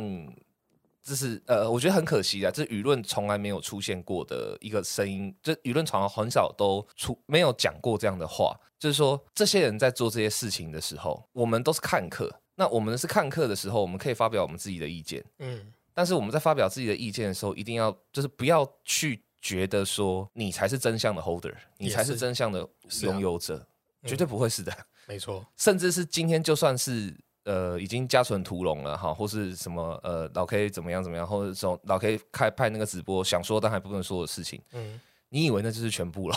[1.03, 15.73] 就是呃，我觉得很可惜啊，这舆论从来没有出现过的一个声音，这舆论常常很少都出没有讲过这样的话，就是说这些人在做这些事情的时候，我们都是看客，那我们是看客的时候，我们可以发表我们自己的意见，嗯。
[15.95, 22.69] 但是我们在发表自己的意见的时候，一定要就是不要去觉得说你才是真相的 holder，你才是真相的
[23.01, 23.57] 拥有者，
[24.03, 24.73] 嗯绝对不会是的。
[25.09, 27.13] 没错，甚至是今天就算是
[27.49, 36.37] 呃已经家存屠龙了哈，或是什么呃老 K 怎么样怎么样，或者说老 K 开拍那个直播想说但还不能说的事情，嗯你以为那就是全部了？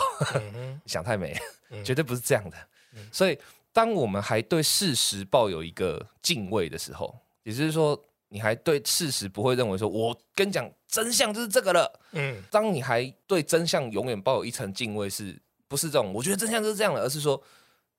[0.54, 1.36] 嗯 想太美，
[1.70, 2.56] 嗯绝对不是这样的。
[3.10, 3.38] 所以，
[3.72, 7.98] 当我们还对事实抱有一个敬畏的时候，也就是说，
[8.28, 12.00] 你还对事实不会认为说，我跟你讲真相就是这个了。
[12.12, 16.12] 嗯当你还对真相永远抱有一层敬畏，是不是这种？
[16.12, 17.42] 我觉得真相就是这样的，而是说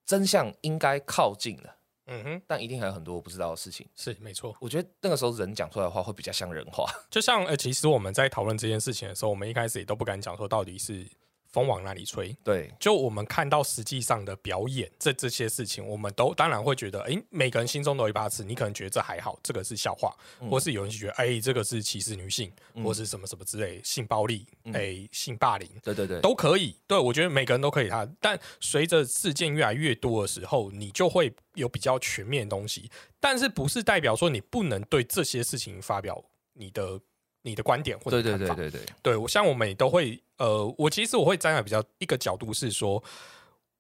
[0.06, 3.88] 真相应该靠近了，嗯哼，但一定还有很多我不知道的事情。
[3.96, 4.56] 是没错。
[4.60, 6.86] 我觉得那个时候人讲出来的话会比较像人话。
[7.10, 11.08] 就像呃，其实我们在讨论这件事情的时候，我们一开始也都不敢讲说到底是
[11.54, 12.36] 风往哪里吹。
[12.44, 18.44] 对，就我们看到实际上的表演，这这些事情，我们都当然会觉得，诶，每个人心中都有一把尺。
[18.44, 20.14] 你可能觉得这还好，这个是笑话，
[20.50, 22.52] 或是有人觉得，哎，这个是歧视女性，
[22.84, 26.76] 或是什么什么之类，性暴力，哎，性霸凌，对对对，都可以。
[26.88, 32.90] 对我觉得每个人都可以他，但随着事件越来越多的时候，你就会有比较全面的东西。
[33.20, 36.22] 但是不是代表说你不能对这些事情发表
[36.54, 37.00] 你的
[37.44, 38.56] 你的观点或者对对看法？
[38.56, 43.02] 对对对，对我像我们也都会，呃，我其实我会站在比较一个角度是说，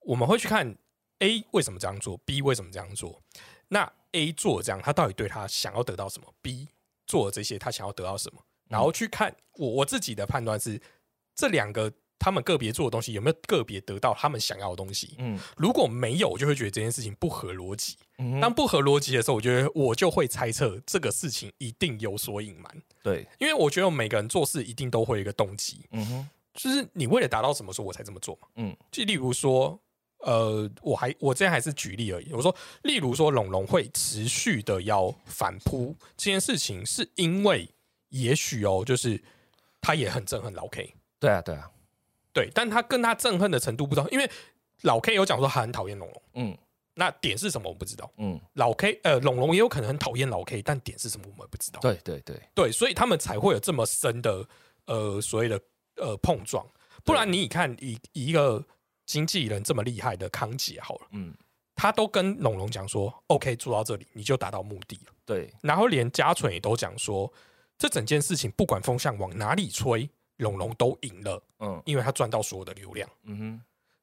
[0.02, 0.78] 我们会去看
[1.20, 3.22] A 为什么这样做，B 为什么这样做。
[3.70, 6.68] 那 A 做这样，他到底对他想要得到什么？B
[7.08, 8.40] 做了这些，他想要得到什么？
[8.70, 10.80] 然后去看我我自己的判断是，
[11.36, 11.92] 这两个
[12.24, 15.16] 他们个别做的东西有没有个别得到他们想要的东西？
[15.18, 15.38] 嗯。
[15.58, 17.98] 如果没有，我就会觉得这件事情不合逻辑。
[18.18, 28.48] 嗯当不合逻辑的时候，我觉得我就会猜测这个事情一定有所隐瞒，对，因为我觉得每个人做事一定都会有一个动机，嗯哼，就是你为了达到什么，说我才这么做嘛。
[28.56, 28.74] 嗯。
[28.90, 29.78] 就例如说，
[30.20, 32.32] 呃，我还我这样还是举例而已。
[32.32, 37.68] 我说，例如说，龙龙会持续的要反扑这件事情，是因为
[38.10, 39.22] 也许哦，就是
[39.82, 41.70] 他也很憎恨老 K，对啊，对啊，
[42.34, 44.30] 对，但他跟他憎恨的程度不知道，因为
[44.82, 46.58] 老 K 有讲说他很讨厌龙龙，嗯
[46.96, 48.12] 那点是什么我不知道。
[48.18, 51.80] 嗯，老 K 呃，龙龙也有可能很讨厌老 K，但点是什么我们也不知道。
[51.80, 54.46] 对对对，对，所以他们才会有这么深的
[54.86, 55.60] 呃所谓的
[55.96, 56.66] 呃碰撞。
[57.04, 58.64] 不然你看以以一个
[59.06, 61.34] 经纪人这么厉害的康姐好了，嗯
[61.76, 65.14] 他都跟龙龙讲说，OK 做到这里你就达到目的了。
[65.26, 67.34] 对，然后连嘉纯也都讲说，
[67.80, 70.08] 这整件事情不管风向往哪里吹，
[70.44, 73.10] 龙龙都赢了，嗯因为他赚到所有的流量。
[73.24, 73.62] 嗯哼，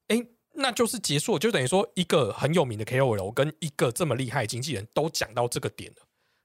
[0.09, 6.03] 诶，那就是结束了，就等于说一个很有名的 KOL 跟一个这么厉害的经纪人都讲到这个点了，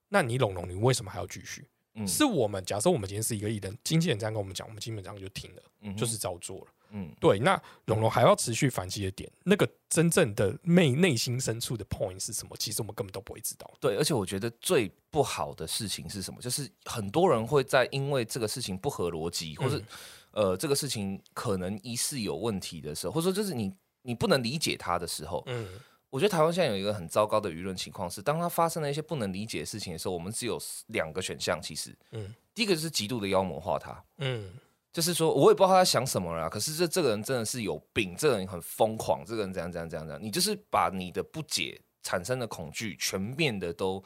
[0.10, 1.66] 那你龙龙你为什么还要继续？
[1.96, 6.68] 嗯是我们假设我们今天是一个艺人，经纪人这样跟我们讲，我们基本上就停了，嗯就是照做了。
[6.96, 12.56] 嗯对，那龙龙还要持续反击的点，那个真正的内内心深处的 point 是什么？
[12.58, 13.70] 其实我们根本都不会知道。
[13.82, 16.42] 对，而且我觉得最不好的事情是什么？
[16.42, 19.84] 就是很多人会在因为这个事情不合逻辑，或是、
[20.32, 25.68] 呃这个事情可能疑似有问题的时候，或者说就是你你不能理解他的时候，嗯
[26.12, 31.60] 我觉得台湾现在有一个很糟糕的舆论情况是，当它发生了一些不能理解的事情的时候，我们只有两个选项。
[31.62, 34.50] 其实，嗯第一个就是极度的妖魔化他，嗯
[34.96, 36.48] 就是说我也不知道他在想什么啦。
[36.48, 40.24] 可是这这个人真的是有病，这个人很疯狂，这个人怎样怎样怎样怎样。
[40.24, 44.02] 你就是把你的不解产生的恐惧全面的都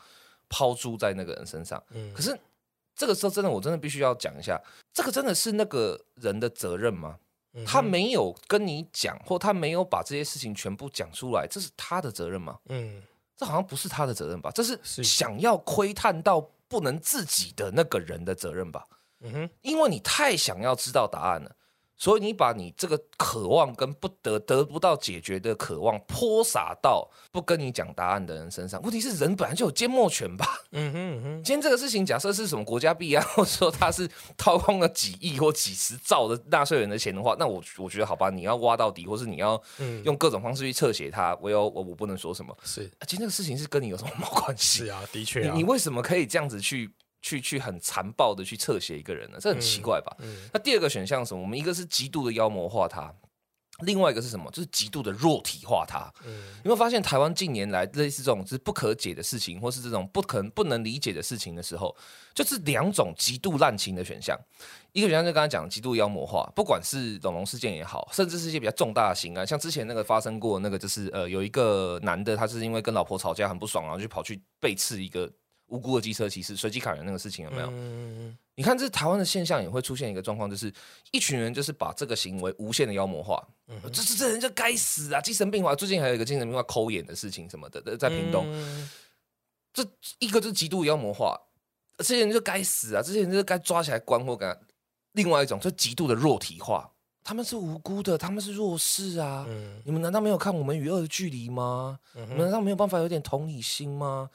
[0.49, 1.80] 抛诸在那个人身上。
[1.91, 2.36] 嗯可是
[2.95, 4.60] 这个时候真的，我真的必须要讲一下，
[4.91, 7.19] 这个真的是那个人的责任吗？
[7.54, 12.58] 嗯他没有跟你讲，或他没有把这些事情全部讲出来，这是他的责任吗？
[12.69, 13.04] 嗯
[13.38, 14.49] 这好像不是他的责任吧？
[14.56, 18.88] 这是是想要窥探到不能自己的那个人的责任吧？
[19.21, 21.51] 嗯哼因为你太想要知道答案了，
[21.97, 28.82] 所以你把你这个渴望跟不得得不到解决的渴望泼洒到不跟你讲答案的人身上。
[28.82, 30.62] 问题是人本来就有缄默权吧？
[30.71, 42.55] 嗯哼嗯哼今天这个事情，假设是什么国家弊案，或者说他是掏空了几亿或几十兆的纳税人的钱的话，那我我觉得好吧，你要挖到底，或是你要嗯用各种方式去侧写他，我有我我不能说什么。
[42.63, 44.86] 是啊今天这个事情是跟你有什么毛关系？
[44.86, 46.89] 是啊，的确啊，你你为什么可以这样子去
[47.21, 49.38] 去去很残暴的去侧写一个人呢？
[49.39, 50.15] 这很奇怪吧？
[50.19, 51.41] 嗯那第二个选项是什么？
[51.41, 53.13] 我们一个是极度的妖魔化他，
[53.82, 54.49] 另外一个是什么？
[54.51, 56.12] 就是极度的弱体化他。
[56.25, 61.95] 嗯有没有发现台湾近年来类似这种就是不可解的事情，或是这种不可能不能理解的事情的时候，
[62.34, 64.38] 就是两种极度滥情的选项。
[64.91, 75.32] 一个选项就刚才讲的极度妖魔化，不管是龙龙事件也好，甚至是一些比较重大的刑案，像之前那个发生过那个，就是呃有一个男的，他是因为跟老婆吵架很不爽，然后就跑去背刺一个
[75.69, 77.69] 无辜的机车骑士，随机砍人那个事情有没有？
[77.71, 80.73] 嗯你看，这台湾的现象也会出现一个状况，就是
[81.12, 85.21] 一群人就是把这个行为无限的妖魔化，嗯这这这人就该死啊！
[85.21, 88.89] 精神病化，最近还有一个精神病化抠眼的事情什么的，在屏东，嗯
[89.71, 89.88] 这
[90.19, 91.39] 一个就是极度妖魔化，
[91.99, 93.01] 这些人就该死啊！
[93.01, 94.60] 这些人就该抓起来关或干。
[95.13, 96.91] 另外一种就极度的弱体化，
[97.23, 99.45] 他们是无辜的，他们是弱势啊！
[99.47, 101.97] 嗯你们难道没有看我们与恶的距离吗？
[102.15, 104.29] 嗯你们难道没有办法有点同理心吗？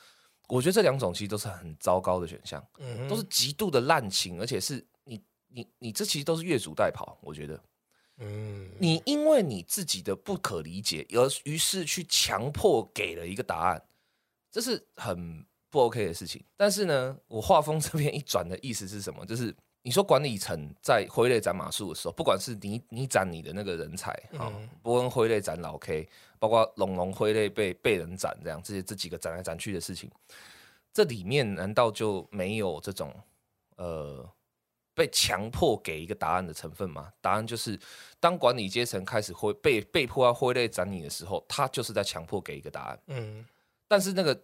[0.48, 2.64] 我觉得这两种其实都是很糟糕的选项。
[2.78, 7.16] 嗯都是极度的滥情，而且是你你你这其实都是越俎代庖。
[7.20, 7.60] 我觉得
[8.18, 13.82] 嗯你因为你自己的不可理解，而于是去强迫给了一个答案，
[14.50, 16.44] 这是很不 OK 的事情。
[16.56, 19.24] 但是呢，我画风 这边一转的意思是什么？
[19.26, 26.08] 就是你说管理层在挥泪斩马谡的时候，不管是你你斩你的那个人才啊，嗯波恩挥泪斩老 K，
[26.44, 30.10] 包括龙龙挥泪被被人斩这样，这些这几个斩来斩去的事情，
[30.92, 33.10] 这里面难道就没有这种
[33.76, 34.30] 呃
[34.94, 37.10] 被强迫给一个答案的成分吗？
[37.22, 37.80] 答案就是，
[38.20, 43.00] 当管理阶层开始挥被被迫要挥泪斩你的时候，他就是在强迫给一个答案。
[43.06, 43.42] 嗯
[43.88, 44.38] 但是那个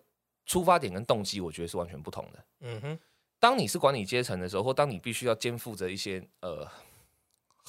[0.47, 2.45] 出发点跟动机，我觉得是完全不同的。
[2.61, 2.99] 嗯哼
[3.39, 6.67] 当你是管理阶层的时候，或当你必须要肩负着一些呃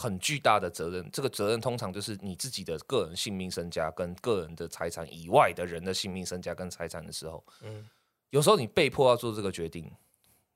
[0.02, 7.88] 很巨大的责任，这个责任通常就是你自己的个人性命、身家跟个人的财产以外的人的性命、身家跟财产的时候，嗯
[8.32, 9.92] 有时候你被迫要做这个决定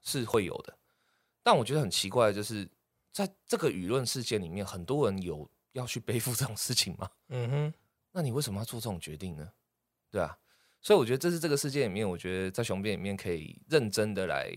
[0.01, 0.75] 是会有的。
[1.43, 2.67] 但我觉得很奇怪就是，
[3.11, 7.09] 在这个舆论事件里面，很多人有要去背负这种事情吗？
[7.27, 7.73] 嗯哼
[8.11, 9.51] 那你为什么要做这种决定呢？
[10.09, 10.37] 对啊，
[10.81, 14.49] 所以我觉得这是这个事件里面，我觉得在雄辩里面可以认真的来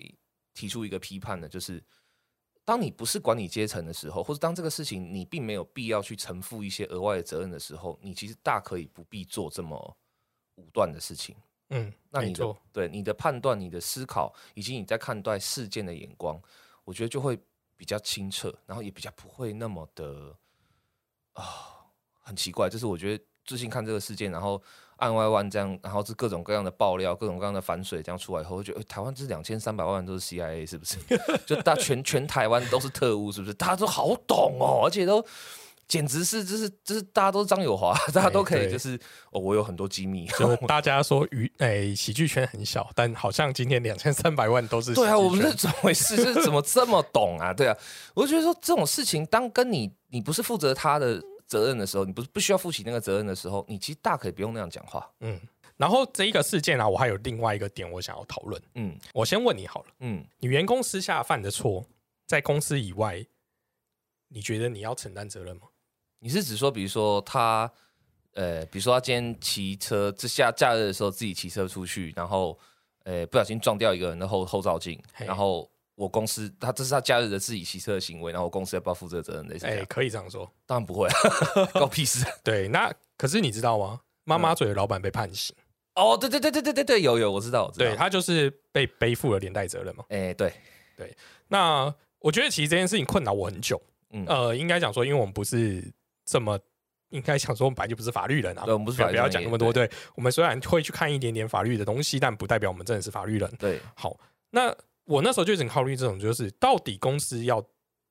[0.55, 1.83] 提出一个批判的，就是
[2.68, 9.96] 当你不是管理阶层的时候，或者当这个事情你并没有必要去承负一些额外的责任的时候，你其实大可以不必做这么
[10.57, 11.35] 武断的事情。
[11.70, 16.38] 嗯，那你的，对你的判断、你的思考，以及你在看待事件的眼光，
[16.85, 17.40] 我觉得就会
[17.74, 20.37] 比较清澈，然后也比较不会那么的
[21.33, 21.88] 啊、
[22.20, 22.68] 很奇怪。
[22.68, 24.62] 就是我觉得最近看这个事件，然后
[24.99, 30.97] 案外万这样，然后是各种各样的爆料、各种各样的反水这样出来以后，我觉得、诶台湾这两千三百万都是 CIA 是不是？
[31.45, 33.55] 就大全全台湾都是特务是不是？
[33.55, 35.25] 大家都好懂哦，而且都。
[35.87, 38.95] 简直是，就是就是大家都是张友华，大家都可以，就是
[39.31, 46.15] 哦，我有很多机密，就是大家说娱诶、喜剧圈很小，但好像今天两千三百万都是对啊，我们是怎么回事？
[46.17, 47.55] 是怎么这么懂啊？
[47.55, 47.75] 对啊，
[48.13, 55.11] 我就觉得说这种事情，当跟你你不是负责他的责任的时候，你不是不需要负起那个责任的时候，你其实大可以不用那样讲话。
[55.21, 55.41] 嗯。
[55.77, 58.61] 然后这一个事件啊，我还有另外一个点我想要讨论。
[58.75, 61.87] 嗯我先问你好了，嗯，你员工私下犯的错，
[62.27, 63.25] 在公司以外，
[64.27, 65.63] 你觉得你要承担责任吗？
[66.19, 67.71] 你是指说，比如说他，
[68.33, 72.59] 呃，比如说他今天骑车，这下假日的时候自己骑车出去，然后，
[73.05, 79.49] 呃，不小心撞掉一个人的后后照镜，然后我公司他这是他假日的自己骑车的行为，然后我公司要不要负责责任？
[79.49, 79.87] 类似哎、样？
[79.89, 80.49] 可以这样说。
[80.65, 81.13] 当然不会，啊，
[81.75, 82.25] 搞屁事。
[82.45, 84.01] 对，那可是你知道吗？
[84.23, 85.57] 妈妈嘴的老板被判刑，
[85.97, 87.87] 哦，对对对对对对对，有有，我知道，我知道。
[87.87, 90.05] 对，他就是被背负了连带责任嘛。
[90.11, 90.53] 哎，对
[90.97, 91.13] 对，
[91.49, 93.81] 那我觉得其实这件事情困扰我很久。
[94.11, 95.83] 嗯呃，应该讲说，因为我们不是
[96.25, 96.57] 这么，
[97.09, 98.65] 应该讲说我们本来就不是法律人啊。
[98.65, 99.73] 对我们不是不要不要法律专业讲那么多。
[99.73, 103.51] 对我们虽然会去看一点点法律的东西，但不代表我们真的是法律人。
[103.59, 104.17] 对，好，
[104.51, 104.75] 那
[105.09, 107.64] 我那时候就一直考虑这种，就是到底公司要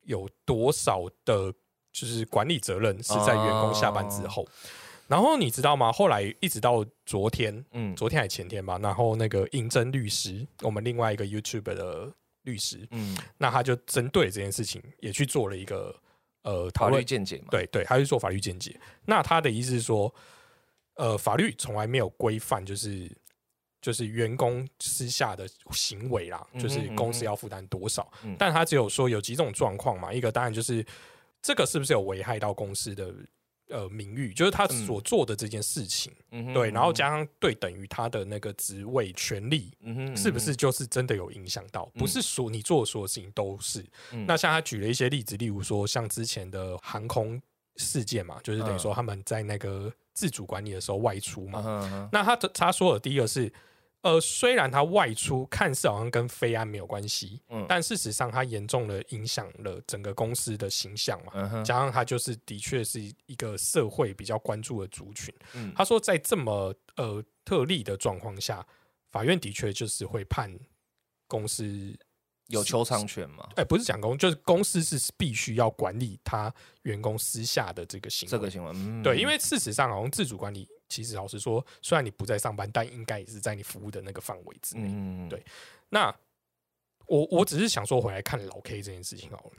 [0.05, 1.53] 有多少的，
[1.93, 4.47] 就是管理责任是在员工下班之后。
[5.07, 5.91] 然后你知道吗？
[5.91, 15.95] 后来一直到昨天，嗯昨天还前天吧，然后那个应征律师，我们另外一个 YouTube 的律师，嗯，那他就针对这件事情也去做了一个
[16.41, 17.45] 呃讨法律论，见解嘛。
[17.51, 18.77] 对对，他去做法律见解。
[19.05, 20.13] 那他的意思是说，
[20.95, 23.09] 呃，法律从来没有规范，就是
[23.81, 28.11] 就是员工私下的行为啦，就是公司要负担多少。
[28.23, 30.85] 嗯但他只有说有几种状况嘛，一个当然就是
[31.41, 33.13] 这个是不是有危害到公司的
[33.69, 39.71] 呃名誉，就是他所做的这件事情，嗯对，然后加上对等于他的那个职位权利。
[39.81, 41.85] 嗯哼是不是就是真的有影响到？
[41.95, 43.85] 不是说你做的所有事情都是。
[44.11, 47.41] 嗯那像他举了一些例子，例如说像之前的航空
[47.75, 51.61] 事件嘛，就是等于说他们在那个自主管理的时候外出嘛。
[51.63, 53.53] 嗯嗯那他的他说的第一个是，
[54.01, 61.33] 呃，虽然他外出看似好像跟非安没有关系，嗯但事实上他严重的影响了整个公司的形象嘛。
[61.35, 65.31] 嗯加上他就是的确是一个社会比较关注的族群。
[65.53, 68.65] 嗯他说，在这么呃特例的状况下，
[69.11, 70.51] 法院的确就是会判
[71.27, 71.95] 公司，
[72.47, 73.47] 有求偿权吗？
[73.55, 78.31] 哎、不是讲公，就是公司是必须要管理他员工私下的这个行为。
[78.31, 84.87] 这个行为，嗯对，因为事实上，好像自主管理，其实老实说，虽然你不在上班，但应该也是在你服务的那个范围之内。
[84.87, 85.43] 嗯对
[85.89, 86.13] 那
[87.05, 89.51] 我我只是想说回来看老 K 这件事情好了。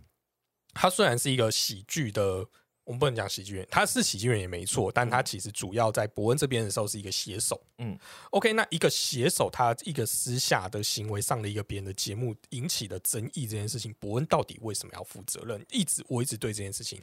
[0.74, 2.46] 他虽然是一个喜剧的，
[2.88, 7.62] 我们不能讲喜剧演员，他是喜剧演员也没错，但他其实主要在伯恩这边的时候是一个写手。
[7.76, 7.98] 嗯嗯
[8.30, 15.62] ，OK，那一个写手他一个私下的行为上了一个别人的节目引起的争议这件事情，伯恩到底为什么要负责任？
[15.70, 16.98] 一直我一直对这件事情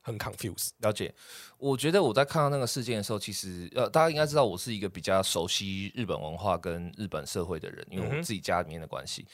[0.00, 0.70] 很 confused。
[0.78, 1.14] 了解。
[1.58, 9.24] 我觉得我在看到那个事件的时候，其实呃，大家应该知道我是一个比较熟悉日本文化跟日本社会的人，因为我自己家里面的关系。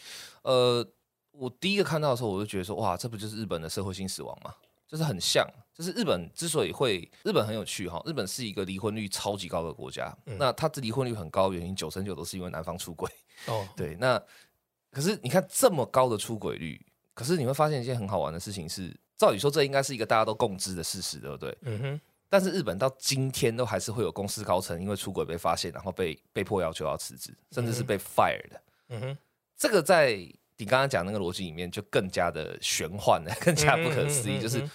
[0.42, 0.86] 呃，
[1.30, 4.54] 我第一个看到的时候，我就觉得说，哇，这不就是日本的社会性死亡吗？
[4.86, 5.44] 就是很像，
[5.76, 10.16] 就是日本之所以会，日本很有趣哈，日本是一个离婚率超级高的国家。
[10.24, 13.10] 嗯那它的离婚率很高，原因九成九都是因为男方出轨。
[13.46, 14.18] 哦，对，那
[14.90, 16.80] 可是你看这么高的出轨率，
[17.12, 21.58] 可是你会发现一件很好玩的事情是，照理说这应该是一个大家都共知的事实，对不对？
[21.60, 28.62] 嗯哼，但是日本到今天都还是会有公司高层因为出轨被发现，然后被被迫要求要辞职，甚至是被 fire 的。
[28.88, 29.18] 嗯哼，
[29.58, 30.14] 这个在
[30.56, 34.40] 你刚刚讲那个逻辑里面就更加的玄幻了，更加不可思议。
[34.40, 34.70] 就是，嗯嗯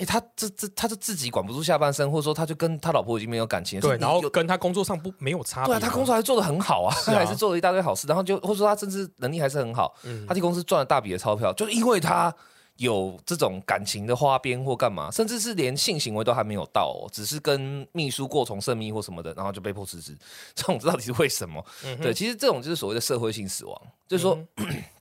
[0.00, 5.74] 哎、他这这他就自己管不住下半身，或者说他就跟他老婆已经没有感情了，对，然后跟他工作上不没有差别。
[5.74, 12.34] 对啊，他工作还做得很好啊，他还是做了一大堆好事，然后就或者说他甚至能力还是很好，嗯他替公司赚了大笔的钞票，就是因为他
[12.76, 20.16] 有这种感情的花边或干嘛，甚至是连性行为都还没有到哦，只是跟秘书过从甚密或什么的，然后就被迫辞职，
[20.54, 21.62] 这种到底是为什么？
[21.84, 24.38] 嗯对，其实这种就是所谓的社会性死亡，就是说。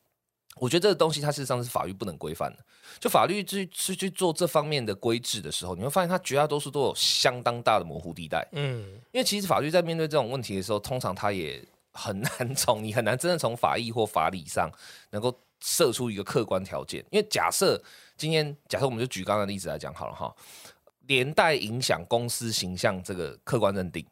[0.55, 2.65] 我觉得这个东西它事实上是法律不能规范的。
[2.99, 8.45] 就法律去去去做这方面的规制的时候，你会发现它绝大多数都有相当大的模糊地带。
[8.53, 14.69] 嗯因为其实法律在面对这种问题的时候，通常它也很难从 你很难真的从法义或法理上
[15.11, 17.81] 能够设出一个客观条件，因为假设
[18.17, 20.33] 今天假设我们就举刚刚的例子来讲好了哈，
[21.07, 24.05] 连带影响公司形象这个客观认定，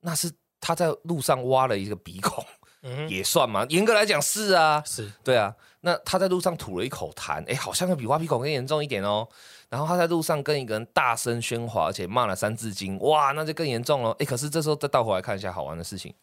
[0.00, 0.30] 那是
[0.60, 2.44] 他在路上挖了一个鼻孔，
[2.88, 3.66] 嗯也算嘛？
[3.68, 9.28] 严格来讲是啊，是对啊，那他在路上吐了一口痰，哎，好像要比挖鼻孔更严重一点哦。
[9.68, 14.12] 然后他在路上跟一个人大声喧哗，而且骂了三字经，哇，那就更严重了。
[14.20, 16.14] 哎，可是这时候再倒回来看一下好玩的事情，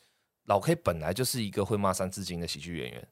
[0.46, 3.08] 老 K 本来就是一个会骂三字经的喜剧演员，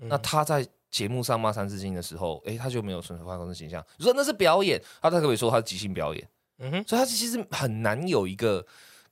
[0.00, 3.84] 嗯那他在节目上骂三字经的时候，哎，他就没有损坏公司形象。
[3.98, 6.28] 你说那是表演，他才可以说他是即兴表演，
[6.60, 8.64] 嗯哼，所以他其实很难有一个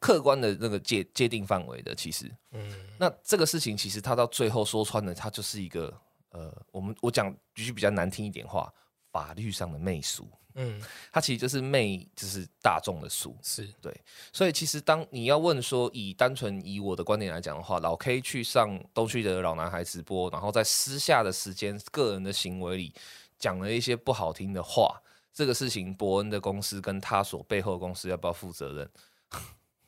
[0.02, 1.94] 客观的那个界界定范围的。
[1.94, 5.96] 其实，嗯那这个事情其实他到最后说穿了，他就是一个
[6.30, 8.72] 呃，我们我讲句比较难听一点话，
[9.12, 10.82] 法律上的媚俗，嗯
[11.12, 13.36] 它其实就是媚，就是大众的俗。
[13.42, 13.94] 是对
[14.32, 22.92] 所以其实当你要问说，以单纯以我的观点来讲的话，老 K 去上东区的老男孩直播，然后在私下的时间、个人的行为里
[23.38, 25.00] 讲了一些不好听的话，
[25.32, 28.90] 这个事情伯恩的公司跟他所背后的公司要不要负责任？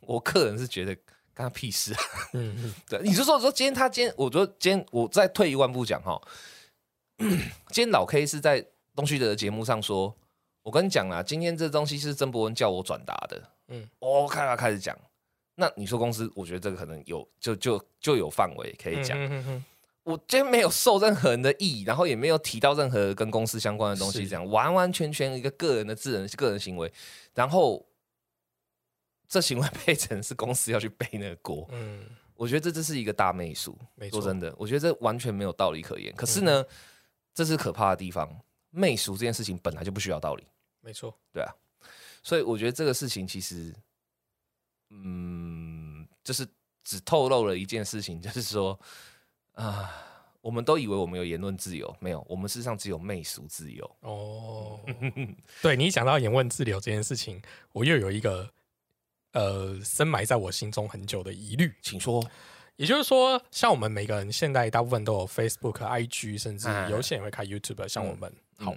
[0.07, 0.95] 我个人是觉得
[1.33, 2.01] 干他屁事啊！
[2.33, 2.75] 嗯嗯。
[2.89, 6.21] 对，你就说说今天他今天，我觉得今天我再退一万步讲哈，
[7.19, 10.15] 今天老 K 是在东旭的节目上说，
[10.63, 13.37] 我跟你讲啦，今天这东西是曾伯文叫我转达的，
[13.69, 13.81] 嗯。
[13.83, 14.97] 嗯，我看他开始讲，
[15.57, 19.19] 那你说公司，我觉得这个可能有就就就有范围可以讲。
[19.19, 19.65] 嗯嗯嗯
[20.05, 24.29] 我今天没有受任何人的意，然后也没有提到任何跟公司相关的东西，是。
[24.29, 26.93] 这样完完全全一个个人的自人个人行为，
[27.33, 27.83] 然后
[29.35, 32.05] 这行为变成是公司要去背那个锅，嗯，
[32.37, 33.77] 我觉得这这是一个大媚术。
[33.97, 36.15] 没错，说真的，我觉得这完全没有道理可言。
[36.15, 36.65] 可是呢，
[37.35, 38.29] 这是可怕的地方。
[38.71, 40.45] 媚俗这件事情本来就不需要道理，
[40.81, 41.55] 没错，对啊
[42.25, 43.73] 所以我觉得这个事情其实，
[44.91, 46.45] 嗯，就是
[46.83, 48.77] 只透露了一件事情，就是说
[49.53, 49.93] 啊，
[50.41, 53.97] 我们都以为我们有言论自由，没有，我们事实上只有媚俗自由。
[54.01, 54.81] 哦，
[55.63, 58.53] 对你讲到言论自由这件事情，我又有一个
[59.35, 61.73] 呃深埋在我心中很久的疑虑。
[61.83, 62.27] 请说。
[62.77, 68.29] 也就是说，像我们每个人现在大部分都有 Facebook、IG，甚至哎有些人会开 YouTube，像我们。
[68.59, 68.75] 嗯好，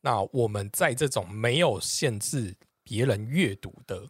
[0.00, 4.08] 那我们在这种没有限制别人阅读的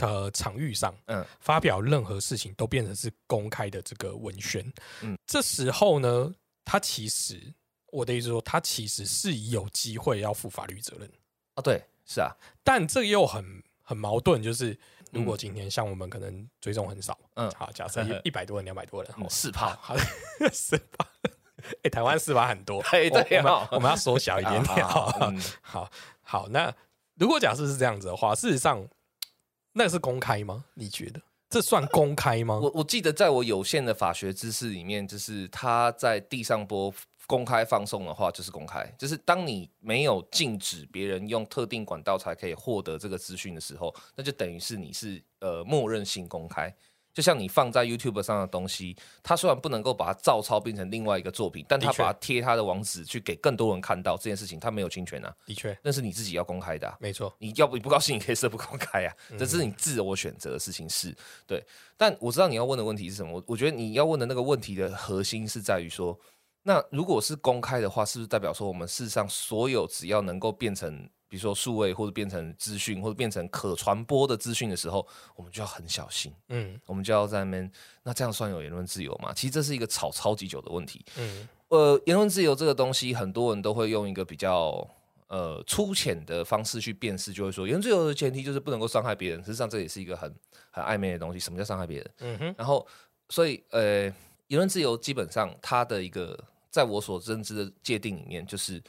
[0.00, 4.68] 呃场域上，嗯发表任何事情都变成是公开的这个文宣。
[5.02, 7.54] 嗯这时候呢，他其实
[7.92, 11.08] 我的意思说，他其实是有机会要负法律责任，
[11.54, 14.78] 哦，对，是啊，但这又很很矛盾，就是
[15.12, 19.96] 如果嗯今天像我们可能追踪很少，嗯好，假设一 一百多人、两百多人，哦嗯是怕好，
[20.52, 21.06] 四炮，
[21.82, 25.10] 哎，台湾四八很多， 哎对哦我们要缩小一点点， 好
[25.62, 26.48] 好好。
[26.50, 26.70] 那
[27.14, 28.86] 如果假设是这样子的话，事实上
[29.72, 30.66] 那是公开吗？
[30.74, 31.18] 你觉得
[31.48, 32.58] 这算公开吗？
[32.62, 36.92] 我我记得在我有限的法学知识里面，就是他在地上播
[37.28, 46.74] 公开放送的话，就是公开，就是当你没有禁止别人用特定管道才可以获得这个资讯的时候，那就等于是你是呃默认性公开。
[47.12, 56.96] 就像你放在 YouTube 上的东西，它虽然不能够把它照抄变成另外一个作品，但它把它贴它的网址去给更多人看到这件事情，它没有侵权啊，的确，那是你自己要公开的、啊。
[57.00, 61.12] 没错，你要不你不高兴，你可以设不公开啊，这是你自我选择的事情是，
[61.44, 61.60] 对。
[61.96, 66.16] 但我知道你要问的问题是什么，我我觉得你要问的那个问题的核心是在于说，
[66.68, 79.32] 那如果是公开的话，是不是代表说我们事实上所有只要能够变成，比如说数位或者变成资讯或者变成可传播的资讯的时候，我们就要很小心，嗯我们就要在那边，那这样算有言论自由吗？
[79.34, 81.02] 其实这是一个吵超级久的问题。
[81.16, 84.86] 嗯呃，言论自由这个东西，很多人都会用一个比较
[85.28, 89.42] 呃粗浅的方式去辨识，就会说言论自由的前提就是不能够伤害别人。
[89.42, 90.34] 实际上，这也是一个很
[90.70, 91.38] 很暧昧的东西。
[91.38, 92.10] 什么叫伤害别人？
[92.18, 92.86] 嗯哼，然后，
[93.30, 94.02] 所以呃，
[94.48, 96.42] 言论自由基本上它的一个，
[96.78, 98.80] 在我所认知的界定里面，就是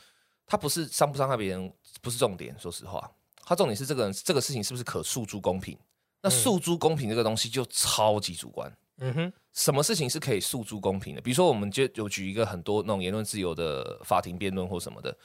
[0.45, 1.73] 他不是伤不伤害别人
[2.03, 2.55] 不是重点。
[2.59, 3.11] 说实话，
[3.43, 5.75] 他重点是这个人这个事情是不是可诉诸公平。
[6.21, 8.71] 那嗯诉诸公平这个东西就超级主观。
[8.99, 11.21] 嗯哼，什么事情是可以诉诸公平的？
[11.21, 15.17] 比如说，我们就有举一个很多那种言论自由的法庭辩论或什么的，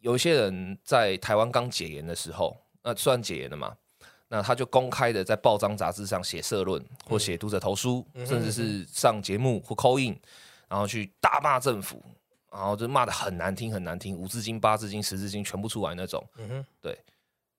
[0.00, 3.74] 有一些人在台湾刚解严的时候，那虽然解严了嘛，
[4.28, 10.18] 那他就公开的在报章杂志上写社论或写读者投书，嗯甚至是上节目或 call in，
[10.70, 12.00] 然后去大骂政府，
[12.52, 16.24] 然后就骂的很难听很难听，五字经、八字经、十字经全部出来那种。
[16.36, 16.96] 嗯哼，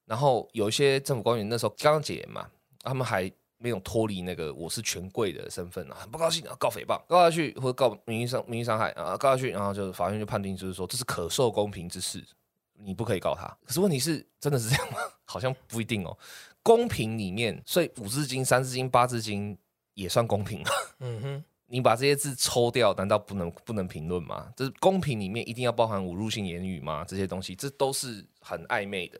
[0.05, 2.49] 然后有一些政府官员那时候刚刚解严嘛，
[2.82, 12.24] 他们还没有脱离那个我是权贵的身份啊，很不高兴啊，告诽谤，告下去或者告名誉伤名誉伤害啊，告下去，然后就法院就判定就是说这是可受公平之事，
[12.74, 13.45] 你不可以告他。
[13.66, 14.99] 可是问题是真的是这样吗？
[15.26, 16.18] 好像不一定哦。
[16.64, 19.57] 公平里面，所以五字经、三字经、八字经
[19.93, 20.72] 也算公平啊。
[20.99, 24.52] 嗯哼，你把这些字抽掉，难道不能不能评论吗？
[24.58, 27.06] 这是公平里面一定要包含侮辱性言语吗？
[27.08, 29.18] 这些东西，这都是很暧昧的。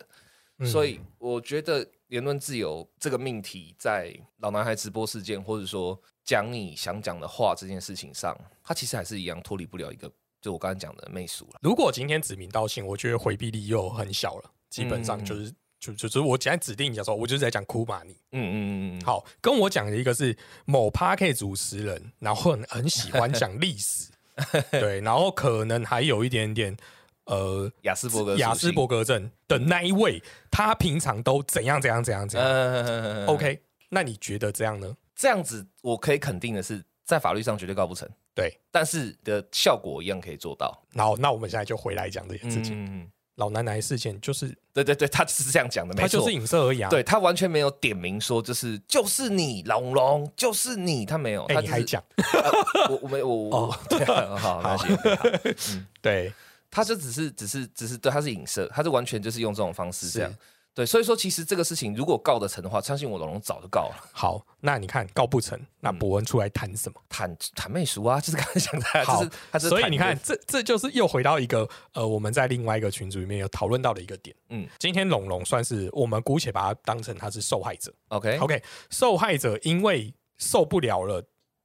[0.58, 11.58] 嗯所以我觉得言论自由这个命题，在老男孩直播事件，或者说讲你想讲的话这件事情上，它其实还是一样脱离不了一个，就我刚才讲的媚俗了。
[11.62, 18.12] 如果今天指名道姓，我觉得回避力又很小了，基本上就是、就就就是我今天指定一下说，我就是在讲库马尼。
[18.30, 24.12] 嗯嗯嗯嗯，好，跟我讲的一个是某 p a r k 主持人，然后很很喜欢讲历史，
[24.70, 26.76] 对，然后可能还有一点点
[27.24, 30.22] 呃雅斯伯格，雅斯伯格症的那一位，
[30.52, 32.48] 他平常都怎样怎样怎样怎样。
[32.48, 34.96] 嗯 OK，那你觉得这样呢？
[35.16, 40.80] 这样子我可以肯定的是，在法律上绝对告不成，对，但是的效果一样可以做到。
[40.92, 42.84] 然后那我们现在就回来讲这件事情。
[42.84, 43.10] 嗯，
[43.42, 46.02] 老奶奶事件就是对对对，他只是这样讲的，没错。
[46.02, 52.02] 他就是影射而已啊。，对他完全没有点名说就是就是你龙龙就是你，他没有，哎、他就是你还讲，
[52.88, 55.80] 我我没我我哦 对啊，好，没关系好。
[56.00, 56.32] 对，
[56.70, 60.32] 他就只是只是只是对，他是影射，他是完全就是用这种方式这样。
[60.74, 67.00] 对，所以说其实这个事情如果告得成的话，相信我龙龙早就告了， 好，那你看告不成，那嗯伯恩出来谈什么？
[67.08, 74.34] 坦坦妹熟啊，就是刚才讲的啊，好就是他是所以你看妹，这这就是又回到一个呃，我们在另外一个群组里面有讨论到的一个点。
[74.48, 77.92] 嗯嗯，今天龙龙算是我们姑且把他当成他是受害者。
[78.08, 81.22] ，OK，OK，受害者因为受不了了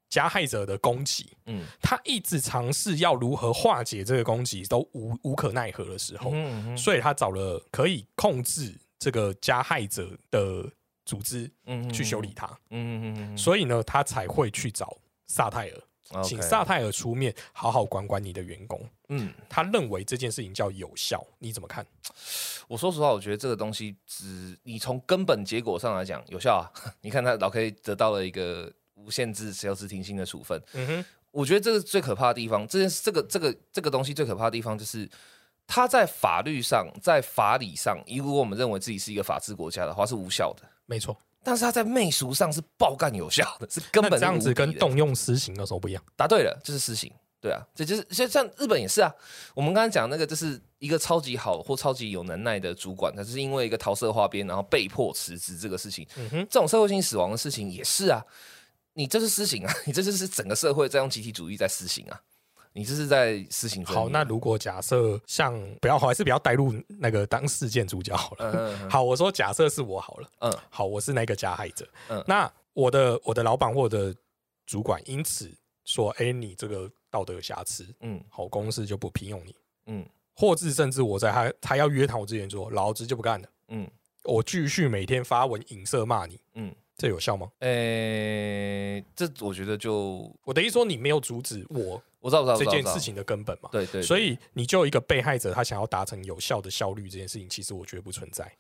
[0.10, 10.70] 加害者的攻击，嗯他一直尝试要如何化解这个攻击，都无无可奈何的时候，嗯嗯所以他找了可以控制这个加害者的
[11.06, 15.82] 组织嗯去修理，他，嗯嗯嗯所以呢，他才会去找萨泰尔，
[16.12, 18.82] 嗯，请萨泰尔出面好好管管你的员工。
[19.10, 21.86] 嗯，他认为这件事情叫有效，你怎么看？
[22.68, 26.68] 我说实话，我觉得这个东西只你从根本结果上来讲有效啊。
[27.02, 35.08] 你看他老 K 得到了一个无限制消失停薪的处分，嗯哼，我觉得这个最可怕的地方，这件这个这个这个东西最可怕的地方就是。
[35.68, 41.16] 它在法律上，在法理上，如果我们认为自己是一个法治国家的话，是无效的；没错。
[41.44, 46.04] 但是它在媚俗上是爆干有效的， 是根本这样子跟动用私刑的时候不一样。
[46.16, 47.12] 答对了，就是私刑。
[47.40, 49.14] 对啊，这就是像像日本也是啊。
[49.54, 58.22] 我们刚才讲那个，就是一个超级好或超级有能耐的主管，他就是因为一个桃色花边，然后被迫辞职这个事情，嗯哼，这种社会性死亡的事情也是啊。
[58.94, 62.20] 你这是私刑啊， 你这就是整个社会在用集体主义在私刑啊，
[62.78, 64.02] 你这是在私行正义啊。
[64.04, 68.52] 好，那如果假设像不要， 还是不要带入那个当事件主角好了。
[68.52, 70.30] 嗯嗯嗯 好，我说假设是我好了。
[70.42, 71.88] 嗯好，我是那个加害者。
[72.10, 74.16] 嗯那我的我的老板或我的
[74.68, 75.52] 主管因此
[75.86, 79.56] 说，哎、你这个道德有瑕疵，嗯好，公司就不聘用你，
[79.88, 80.06] 嗯
[80.36, 83.90] 或者甚至我在他他要约谈我之前说，老子就不干了，嗯
[84.24, 87.50] 我继续每天发文影射骂你，嗯，这有效吗？
[87.62, 93.70] 诶、这我觉得就我的意思说，你没有阻止我我知道，我知道，这件事情的根本嘛？
[93.72, 98.52] 对对，所以你就一个被害者，他想要达成有效的效率，这件事情其实我觉得不存在。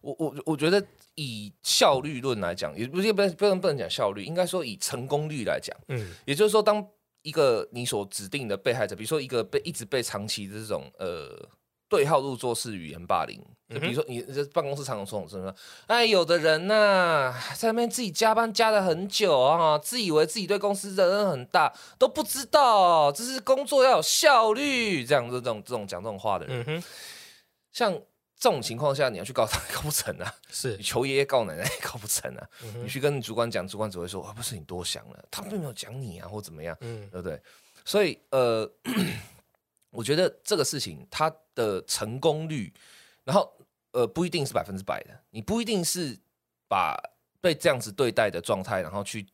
[0.00, 0.84] 我我我觉得
[1.14, 6.86] 以效率论来讲，也不是不能不能不能讲效率，应该说以成功率来讲，嗯也就是说，当
[7.22, 11.48] 一个你所指定的被害者，比如说一个被一直被长期的这种呃
[11.88, 15.54] 对号入座式语言霸凌，就比如说你这办公室常有这种什么，
[15.86, 26.82] 哎，有的人呐、在那边自己加班加了很久啊，自以为自己对公司责任很大，都不知道这是工作要有效率，这样这种这种讲这种话的人，嗯，
[27.72, 27.92] 像
[28.38, 30.76] 这种情况下，你要去告他告不成啊，是。
[30.76, 36.76] 你，求爷爷告奶奶也告不成啊，嗯，你去跟你主管讲，主管只会说啊，不是你多想了，他并没有讲你啊，或怎么样。
[36.80, 37.08] 嗯。
[37.10, 37.40] 对不对？
[37.86, 38.70] 所以呃，
[39.90, 42.72] 我觉得这个事情它的成功率，
[43.24, 43.52] 然后
[43.92, 46.18] 呃不一定是百分之百的，你不一定是
[46.68, 46.96] 把
[47.40, 49.26] 被这样子对待的状态，然后去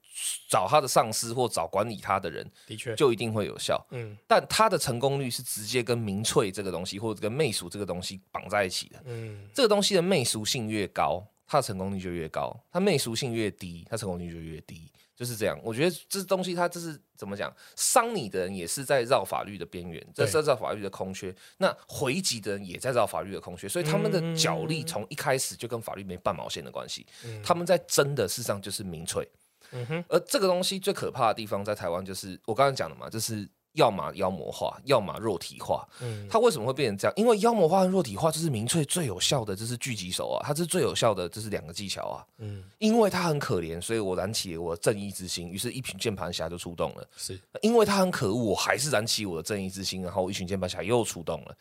[0.49, 3.85] 找他的上司或找管理他的人，的确，就一定会有效。
[3.91, 9.01] 嗯但他的成功率是直接跟民粹这个东西，或者跟媚俗这个东西绑在一起的。
[9.05, 14.91] 嗯这个东西的媚俗性越高，它的成功率就越高；它媚俗性越低，它成功率就越低。
[15.21, 15.61] 就是这样。
[15.63, 17.55] 我觉得这东西它这是怎么讲？
[17.77, 21.35] 伤你的人也是在绕法律的边缘，这对是绕法律的空缺。
[21.59, 27.07] 那回击的人也在绕法律的空缺，所以他们的角力从一开始就跟法律没半毛线的关系。
[27.27, 29.29] 嗯他们在争的事实上就是民粹。
[29.73, 35.89] 嗯哼，而这个东西最可怕的地方在台湾，就是我刚刚讲的嘛，就是要么妖魔化，要么肉体化。
[36.01, 37.15] 嗯它为什么会变成这样？
[37.17, 42.27] 因为妖魔化和弱体化，这是民粹最有效的，这是狙击手啊，它是最有效的，这是两个技巧啊。
[42.39, 47.07] 嗯因为他很可怜，所以我燃起了我的正义之心，于是，一群键盘侠就出动了。
[47.17, 51.57] 是，因为他很可恶，我还是燃起我的正义之心，然后一群键盘侠又出动了。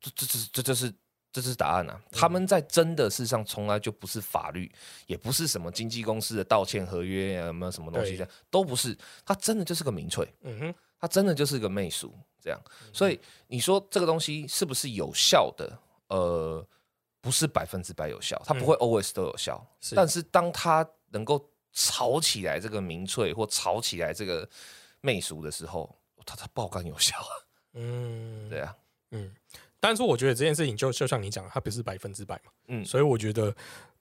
[0.00, 0.94] 这这这这这是
[1.32, 2.00] 这是答案啊！
[2.12, 4.70] 他们在真的事上从来就不是法律，
[5.06, 8.96] 也不是什么经纪公司的道歉合约啊，有没有什么东西的，都不是。
[9.24, 10.74] 他真的就是个民粹，嗯哼，
[11.04, 12.58] 他真的就是个媚俗，这样。
[12.90, 15.78] 所以你说这个东西是不是有效的？
[16.08, 16.66] 呃，
[17.20, 19.62] 不是百分之百有效，它不会 always 都有效。
[19.94, 24.48] 但是当它能够炒起来这个民粹或炒起来这个
[25.02, 25.94] 媚俗的时候，
[26.24, 27.32] 它它爆肝有效啊！
[27.74, 28.74] 嗯，对啊，
[29.10, 29.30] 嗯。
[29.78, 33.54] 但是我觉得这件事情就就像你讲，它不是百分之百嘛，嗯，所以我觉得，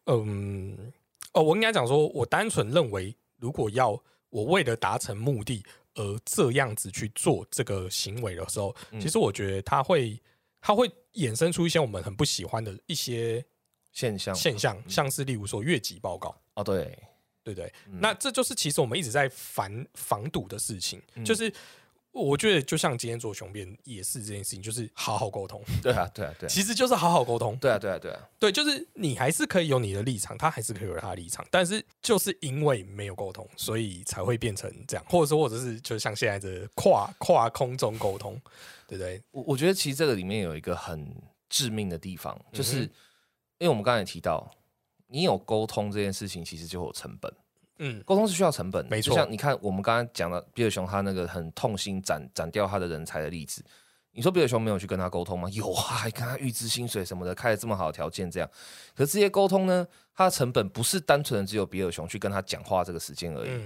[0.06, 0.94] 嗯，
[1.34, 5.66] 哦，我应该讲说，我单纯认为，如果要我为了达成目的
[5.96, 10.22] 而这样子去做这个行为的时候，其实我觉得它会，
[10.62, 13.44] 它会衍生出一些我们很不喜欢的一些
[13.92, 16.98] 现象现象，像是例如说越级报告，哦，对，
[17.44, 21.54] 对对，那这就是其实我们一直在防防堵的事情，就是。
[22.14, 25.60] 我觉得就像今天做雄辩也是这件事情，就是好好沟通。
[25.82, 27.58] 对啊，对啊，对啊，其实就是好好沟通。
[27.58, 38.40] 对啊，对啊，对啊，对，就是你还是可以有你的立场，他还是可以有他的立场，但是就是因为没有沟通，所以才会变成这样，或者说，或者是就像现在的跨跨空中沟通，
[38.88, 39.20] 对不对？
[39.32, 41.12] 我我觉得其实这个里面有一个很
[41.50, 42.82] 致命的地方，就是
[43.58, 44.50] 因为我们刚才提到，
[45.08, 47.34] 你有沟通这件事情，其实就有成本。
[47.86, 49.10] 嗯，沟通是需要成本的，没错。
[49.10, 53.62] 就像你看，我们刚刚讲的比尔熊他那个很痛心斩斩掉他的人才的例子，
[54.12, 55.50] 你说比尔熊没有去跟他沟通吗？
[55.50, 58.50] 有啊，还跟他预支薪水什么的，开了这么好的条件，这样。
[58.96, 63.62] 可这些沟通呢，它的成本不是单纯的只有比尔熊去跟他讲话这个时间而已，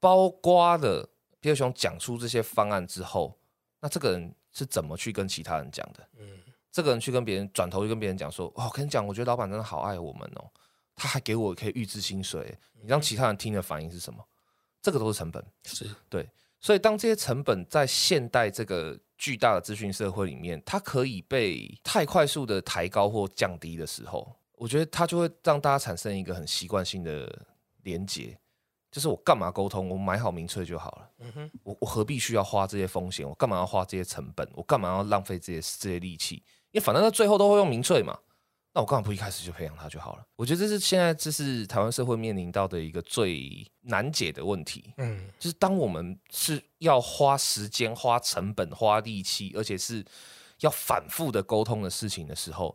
[0.00, 1.08] 包括的
[1.38, 3.38] 比尔熊讲出这些方案之后，
[3.80, 6.08] 那这个人是怎么去跟其他人讲的？
[6.18, 6.26] 嗯，
[6.72, 10.50] 这个人去跟别人转头就跟别人讲说，哦，我跟你讲，我觉得老板真的好爱我们哦。
[10.94, 14.24] 他还给我可以预支薪水，你让其他人听的反应是什么？
[14.80, 16.28] 这个都是成本，是对。
[16.60, 27.46] 所以当这些成本在现代这个巨大的资讯社会里面，它可以被太快速的抬高或降低的时候，我觉得它就会让大家产生一个很习惯性的
[27.82, 28.38] 连结，
[28.92, 29.88] 就是我干嘛沟通？
[29.88, 31.10] 我买好名粹就好了。
[31.18, 33.28] 嗯哼，我我何必需要花这些风险？
[33.28, 34.48] 我干嘛要花这些成本？
[34.54, 36.36] 我干嘛要浪费这些这些力气？
[36.70, 38.16] 因为反正到最后都会用名粹嘛。
[38.74, 40.26] 那我干嘛不一开始就培养他就好了？
[40.34, 44.94] 我觉得这是现在这是台湾社会面临到的一个最难解的问题。
[44.96, 50.02] 嗯，就是当我们是要花时间、花成本、花力气，而且是
[50.60, 52.74] 要反复的沟通的事情的时候，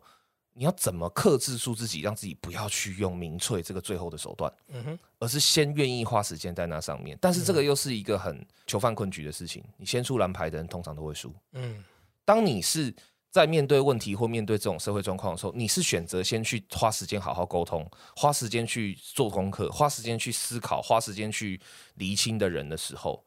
[0.52, 4.52] 你要怎么克制住自己，让自己不要去用民粹这个最后的手段？
[4.68, 7.18] 嗯哼，而是先愿意花时间在那上面。
[7.20, 9.64] 但是这个又是一个很囚犯困局的事情。
[9.76, 11.34] 你先出蓝牌的人，通常都会输。
[11.54, 11.84] 嗯，
[12.24, 12.94] 当你是。
[13.30, 21.60] 在面对问题或面对这种社会状况的时候，你是选择先去花时间好好沟通，花时间去做功课，花时间去思考，花时间去
[21.96, 23.22] 厘清的人的时候，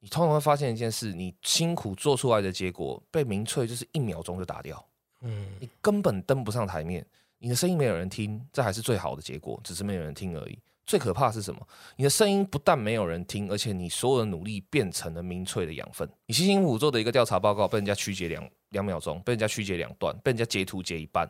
[0.00, 4.84] 你通常会发现一件事：你辛苦做出来的结果被民粹就是一秒钟就打掉，
[5.20, 7.06] 嗯，你根本登不上台面，
[7.38, 10.58] 你的声音没有人听，这还是最好的结果，只是没有人听而已。
[10.84, 11.66] 最可怕是什么？
[11.96, 16.06] 你的声音不但没有人听，而且你所有的努力变成了民粹的养分。
[16.26, 18.46] 你辛辛苦苦做的一个调查报告被人家曲解两。
[18.74, 21.26] 两秒钟被人家曲解两段，被人家截图截一半，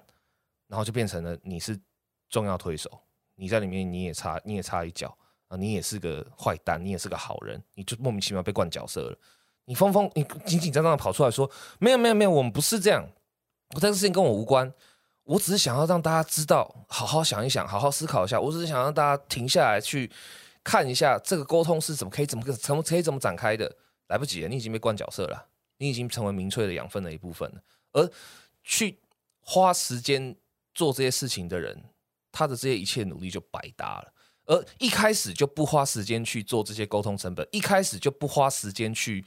[0.66, 1.78] 然后就变成了你是
[2.28, 2.90] 重要推手，
[3.36, 5.16] 你在里面你也插你也插一脚
[5.48, 9.18] 啊，你也是个坏蛋，你也是个好人，你就莫名其妙被灌角色了。
[9.66, 13.06] 你疯疯你紧紧张张的跑出来说没有没有没有，我们不是这样，
[13.74, 14.72] 我这个事情跟我无关，
[15.24, 20.10] 我只是想要让大家知道，好好想一想，好好思考一下，我只是想让大家停下来去
[20.62, 23.70] 看一下这个沟通是怎么可以怎么怎么可以怎么展开的，
[24.08, 25.46] 来不及了，你已经被灌角色了。
[25.84, 27.62] 你已经成为民粹的养分的一部分了，
[27.92, 28.10] 而
[28.62, 28.98] 去
[29.42, 30.34] 花时间
[30.72, 31.84] 做这些事情的人，
[32.32, 34.10] 他的这些一切努力就白搭了。
[34.46, 39.22] 而一开始就不花时间去做这些沟通成本，一开始就不花时间去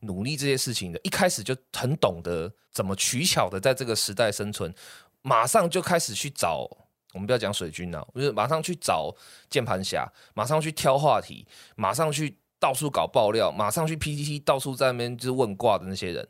[0.00, 4.74] 努力这些事情的，一开始就很懂得怎么取巧的在这个时代生存，
[5.20, 6.66] 马上就开始去找
[7.12, 9.14] 我们不要讲水军了，就是马上去找
[9.50, 11.46] 键盘侠，马上去挑话题，
[11.76, 12.38] 马上去。
[12.60, 16.28] 到处搞爆料，马上去 PPT，到处在那边就是问卦的那些人，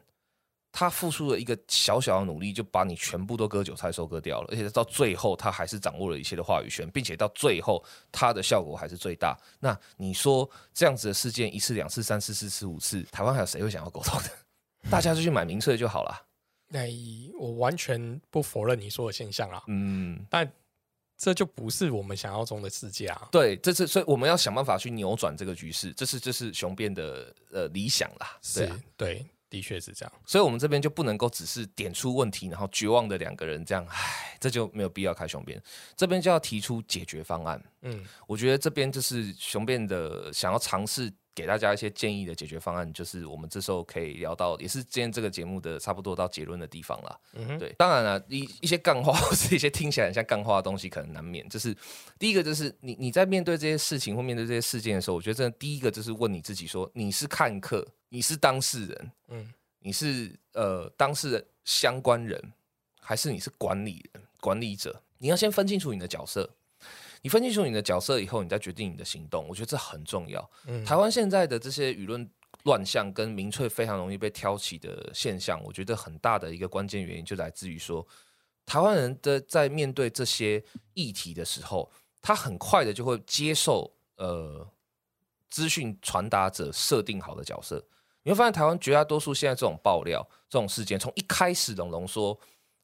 [0.71, 9.37] 他付出了一个小小的努力，就把你全部都割韭菜收割掉了，而且到最后他还是掌握了一切的话语权，并且到最后他的效果还是最大。
[9.59, 14.31] 那你说这样子的事件一次、两次、三次、四次、五次，台湾还有谁会想要沟通的？
[14.91, 16.27] 大家就去买名册就好了。
[16.69, 16.81] 那
[17.39, 20.51] 我完全不否认你说的现象啊，嗯，但。
[21.19, 23.29] 这就不是我们想要中的世界啊！
[23.33, 28.39] 对，这是所以我们要想办法去扭转这个局势，这是这是雄辩的呃理想啦。
[28.41, 30.13] 是，对，的确是这样。
[30.25, 35.61] 所以，我们这边就不能够只是点出问题，然后绝望的两个人这样，唉，这就没有必要开雄辩。
[35.97, 37.61] 这边就要提出解决方案。
[37.83, 47.21] 嗯，我觉得这边就是雄辩的想要尝试给大家一些建议的解决方案，就是我们这时候可以聊到，也是今天这个节目的差不多到结论的地方了。
[47.35, 51.49] 嗯，对，当然了，一一些干话 或是一些听起来很像干话的东西，可能难免。
[51.49, 51.73] 就是
[52.19, 62.53] 第一个，就是你你在面对这些事情或面对这些事件的时候，我觉得真的第一个就是问你自己说，你是看客，你是当事人，嗯你是呃当事人相关人，
[63.01, 65.01] 还是你是管理人、管理者？
[65.19, 66.51] 你要先分清楚你的角色。
[67.23, 69.47] 你分清楚你的角色以后，你再决定你的行动。
[69.49, 70.51] 我觉得这很重要。
[70.67, 72.29] 嗯，台湾现在的这些舆论
[72.65, 78.07] 乱象跟民粹非常容易被挑起的现象，我觉得很大的一个关键原因就来自于说，
[78.67, 80.63] 台湾人的在面对这些
[80.95, 81.91] 议题的时候，
[82.21, 84.67] 他很快的就会接受呃
[85.49, 87.83] 资讯传达者设定好的角色。
[88.23, 92.39] 你会发现，台湾绝大多数现在这种爆料、这种事件，从一开始龙龙说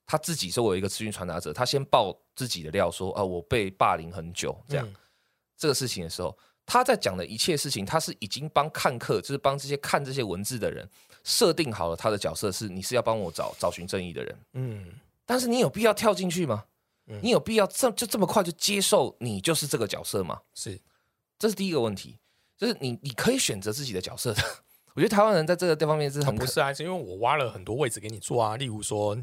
[0.07, 4.87] 他自己作为一个资讯传达者，他先爆自己的料说，啊，我被霸凌很久这样。
[4.87, 4.95] 嗯
[5.57, 6.37] 这个事情的时候，
[6.67, 10.87] 他在讲的一切事情，他是已经帮看客，就是帮这些看这些文字的人
[11.23, 14.37] 设定好了他的角色是，你是要帮我找找寻正义的人。
[14.55, 14.85] 嗯
[15.25, 16.65] 但是你有必要跳进去吗？
[17.07, 20.41] 嗯你有必要这就这么快就接受你就是这个角色吗？
[20.55, 20.79] 是，
[21.39, 22.19] 这是第一个问题，
[22.59, 24.43] 就是你你可以选择自己的角色的。
[24.95, 29.17] 我觉得台湾人在这个这方面是很啊不是啊，是因为我挖了很多位置给你做啊，例如说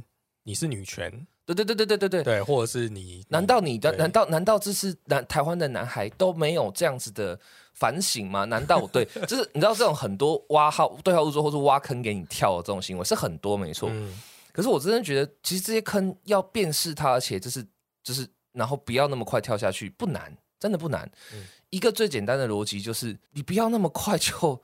[0.44, 1.12] 你是女权，
[1.46, 2.24] 对对对对对对对。
[2.24, 7.40] 对，或者是你，难道你的对难道难道这是男台湾的男孩都没有这样子的
[7.74, 8.46] 反省吗？
[8.46, 13.90] 难道对，就是你知道这种很多挖号对号入座或是挖坑给你跳的这种行为是很多没错。
[13.92, 14.20] 嗯
[14.54, 17.66] 可是我真的觉得，其实这些坑要辨识它，而且就是
[18.04, 21.10] 就是，然后不要那么快跳下去，不难，真的不难。
[21.34, 24.62] 嗯一个最简单的逻辑就是，你不要那么快就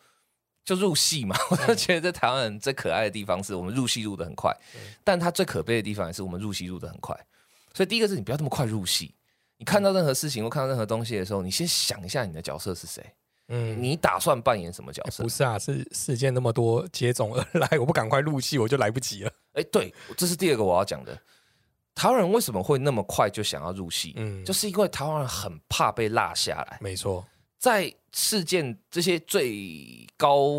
[0.67, 1.33] 就入戏嘛。
[1.49, 7.17] 我就觉得在台湾人最可爱的地方是我们入戏入的很快，嗯但他最可悲的地方也是我们入戏入的很快。
[7.73, 9.15] 所以第一个是你不要那么快入戏。
[9.59, 13.03] 你看到任何事情或看到任何东西的时候，你先想一下你的角色是谁，
[13.47, 15.29] 嗯，你打算扮演什么角色不？
[15.29, 19.31] 是啊，是事件那么多接踵而来，我不赶快入戏，我就来不及了。
[19.53, 21.17] 哎，对，这是第二个我要讲的。
[21.95, 24.13] 台湾人为什么会那么快就想要入戏？
[24.17, 27.25] 嗯，就是因为台湾人很怕被落下来，没错，
[27.57, 30.49] 在事件这些最高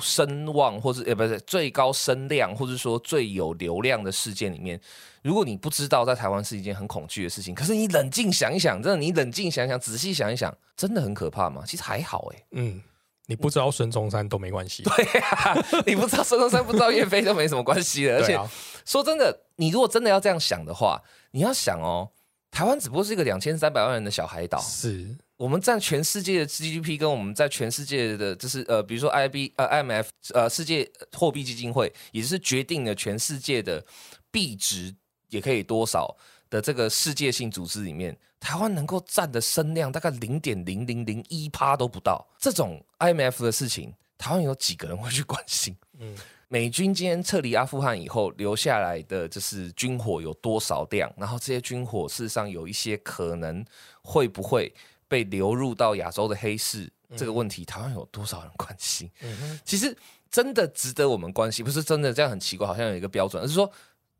[0.00, 4.80] 声望，或是呃不是最高声量，或者说最有流量的事件里面，
[5.22, 11.62] 如果你不知道在台湾是一件很恐惧的事情，可是你冷静想一想，真的你冷静想想，仔细想一想，真的很可怕吗？
[11.66, 12.82] 其实还好哎、嗯，
[13.26, 15.54] 你不知道孙中山都没关系，对啊，
[15.86, 18.16] 你不知道孙中山，不知道岳飞都没什么关系的。
[18.20, 18.50] 而且啊，
[18.84, 22.10] 说真的，你如果真的要这样想的话，你要想哦，
[22.50, 33.84] 台湾只不过是一个两千三百万人的小海岛，是，我们占全世界的 GDP，跟我们在全世界的，就是呃，比如说 IB 呃 IMF 呃世界货币基金会，也就是决定了全世界的
[34.30, 34.94] 币值
[35.30, 36.16] 也可以多少
[36.48, 42.24] 的这个世界性组织里面，台湾能够占的声量大概零点零零零一趴都不到。
[42.38, 45.76] 这种 IMF 的事情，台湾有几个人会去关心？
[45.98, 46.14] 嗯
[46.46, 51.10] 美军今天撤离阿富汗以后留下来的就是军火有多少量？
[51.16, 53.64] 然后这些军火事实上有一些可能
[54.02, 54.70] 会不会
[55.12, 59.10] 被流入到亚洲的黑市这个问题，台湾有多少人关心？
[59.20, 59.94] 嗯，其实
[60.30, 63.70] 真的值得我们关心，不是真的这样很奇怪，好像有一个标准，而是说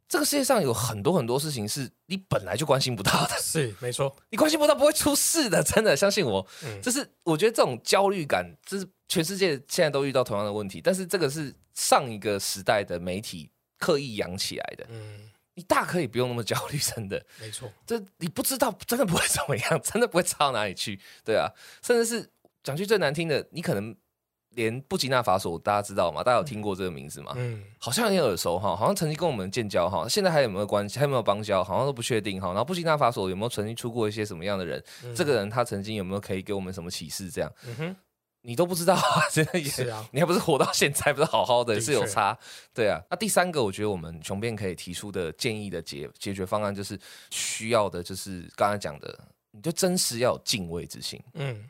[0.07, 6.47] 这个世界上有很多很多事情是你本来就关心不到的，是没错，你关心不到不会出事的，真的相信我。
[6.63, 6.83] 嗯。
[6.83, 17.25] 就是我觉得这种焦虑感，这是全世界现在都遇到同样的问题，但是这个是上一个时代的媒体刻意养起来的，嗯，你大可以不用那么焦虑， 真的。
[17.41, 21.49] 没错，这你不知道，真的不会怎么样，真的不会差到哪里去，对啊，
[21.83, 22.31] 甚至是
[22.63, 23.95] 讲句最难听的，你可能
[24.51, 26.23] 连布吉纳法索大家知道吗？
[26.23, 27.33] 大家有听过这个名字吗？
[27.37, 30.99] 嗯好像有点耳熟哈，好像曾经跟我们建交哈，现在还有没有关系？
[30.99, 31.65] 还有没有邦交？
[31.65, 32.49] 好像都不确定哈。
[32.49, 34.83] 然后布吉纳法索有没有曾经出过一些什么样的人？
[35.05, 37.31] 嗯这个人他曾经有没有可以给我们什么启示？
[37.31, 37.97] 这样嗯哼，
[38.43, 42.37] 你都不知道啊， 真的也是啊，你还不是活到现在，不是好好的，的是有差，
[42.75, 43.01] 对啊。
[43.11, 46.99] 那第三个，我觉得我们雄辩可以提出的建议的解解决方案，就是
[47.31, 49.19] 需要的，就是刚才讲的，
[49.51, 51.69] 你就真实要有敬畏之心，嗯。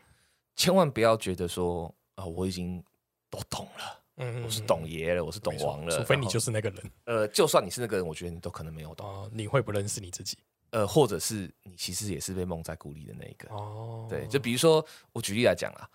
[0.54, 2.82] 千万不要觉得说啊、我已经
[3.30, 6.90] 都懂了，嗯，我是懂爷了，我是懂王了，除非你就是那个人。
[7.06, 10.36] 呃，就算你是那个人，我觉得你都可能没有懂，哦，你会不认识你自己。
[10.70, 15.88] 呃，或者是你其实也是被蒙在鼓里的那一个，哦，对，就比如说我举例来讲啊，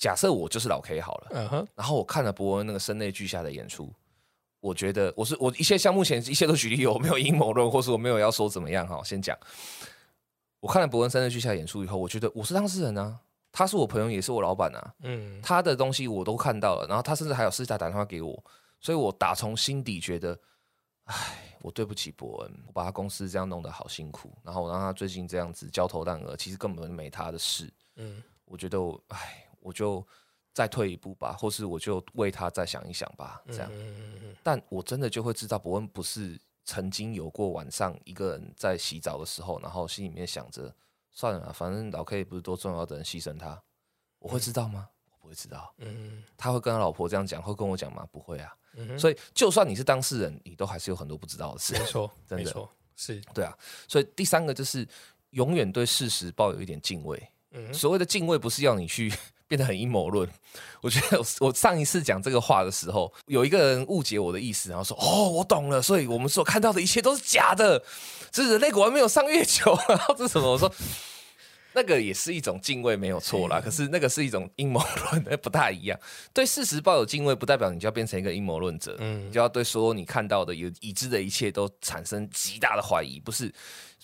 [0.00, 1.26] 假设我就是老 K 好了。
[1.32, 3.92] 嗯哼，然后我看了伯恩那个声泪俱下的演出，
[4.58, 9.00] 我觉得我是我一切像目前一切都举例，我没有阴谋论，或是我没有要说怎么样哈。
[9.04, 9.38] 先讲，
[10.58, 13.20] 我看了伯恩声泪俱下演出以后，我觉得我是当事人啊，
[13.52, 18.42] 他是我朋友，也是我老板啊，嗯他的东西我都看到了，然后他甚至还有私下打电话给我，
[18.80, 20.38] 所以我打从心底觉得，
[21.04, 21.14] 唉，
[21.60, 27.70] 我对不起伯恩，我把他公司这样弄得好辛苦，然后我让他最近这样子焦头烂额，其实根本没他的事。
[27.96, 30.06] 嗯我觉得我，唉，我就
[30.52, 33.70] 再退一步吧，或是我就为他再想一想吧，这样。
[34.42, 40.74] 但我真的就会知道，伯恩不是曾经有过晚上一个人在洗澡的时候，然后心里面想着
[41.10, 43.62] 算了啦，反正老 K 不是多重要的人牺牲他，
[44.18, 44.88] 我会知道吗？
[45.10, 45.72] 我不会知道。
[45.78, 48.06] 嗯他会跟他老婆这样讲，会跟我讲吗？
[48.10, 48.54] 不会啊。
[48.74, 51.84] 嗯，所以就算你是当事人，你都还是有很多不知道的事没。
[51.84, 53.56] 错，真的没错，是，对啊，
[53.88, 54.86] 所以第三个就是
[55.30, 57.20] 永远对事实抱有一点敬畏。
[57.50, 59.12] 嗯所谓的敬畏，不是要你去
[59.50, 60.28] 变得很阴谋论。
[60.80, 67.82] 我觉得我我上一次讲这个话的时候，有一个人误解我的意思，然后说：“哦，我懂了，所以我们所看到的一切都是假的，
[68.30, 69.76] 这人类果然没有上月球。
[69.90, 70.52] ”然后这是什么？
[70.52, 70.72] 我说。
[71.72, 73.60] 那个也是一种敬畏，没有错啦。
[73.60, 75.96] 可是那个是一种阴谋论， 那不太一样。
[76.34, 78.96] 对事实抱有敬畏，不代表你就要变成一个阴谋论者。
[78.98, 83.54] 嗯你就要对所有你看到的、有已知的一切都产生极大的怀疑，不是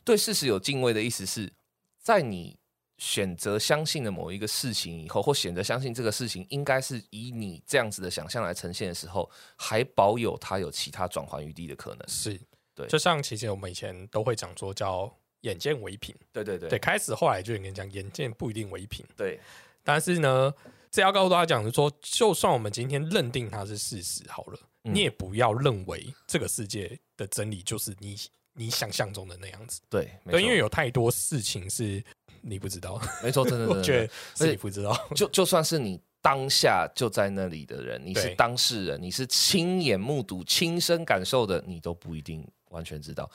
[0.05, 1.53] 对事实有敬畏的意思是，
[2.01, 2.57] 在你
[2.99, 12.09] 选择相信了某一个事情以后，或选择相信这个事情应该是以你这样子的想象来呈现的时候，还保有它有其他转换余地的可能。
[12.09, 12.41] 是，
[12.75, 12.87] 对。
[12.87, 16.69] 就像其实我们以前都会讲说叫眼见为凭，对对对。
[16.71, 19.39] 对，开始后来就有人讲眼见不一定为凭，对。
[19.85, 20.53] 但是呢，
[20.91, 24.95] 这要告诉大家讲的说，就算我们今天认定它是事实好了，嗯。
[24.95, 28.17] 你也不要认为这个世界的真理就是你
[28.55, 32.03] 你想象中的那样子，对，对，因为有太多事情是
[32.49, 43.29] 你不知道，没错，真的，我 真的觉得是你不知道，就就算是你当下就在那里的人，你是当事人，你是亲眼目睹、亲身感受的，你都不一定完全知道。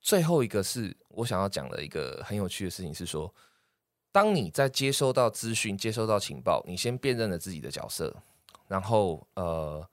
[0.00, 3.32] 最后一个是我想要讲的一个很有趣的事情是说，
[4.10, 8.16] 当你在接收到资讯、接收到情报，你先辨认了自己的角色，
[8.66, 9.86] 然后呃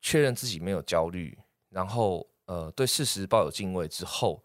[0.00, 1.36] 确认自己没有焦虑，
[1.68, 4.40] 然后呃对事实抱有敬畏之后，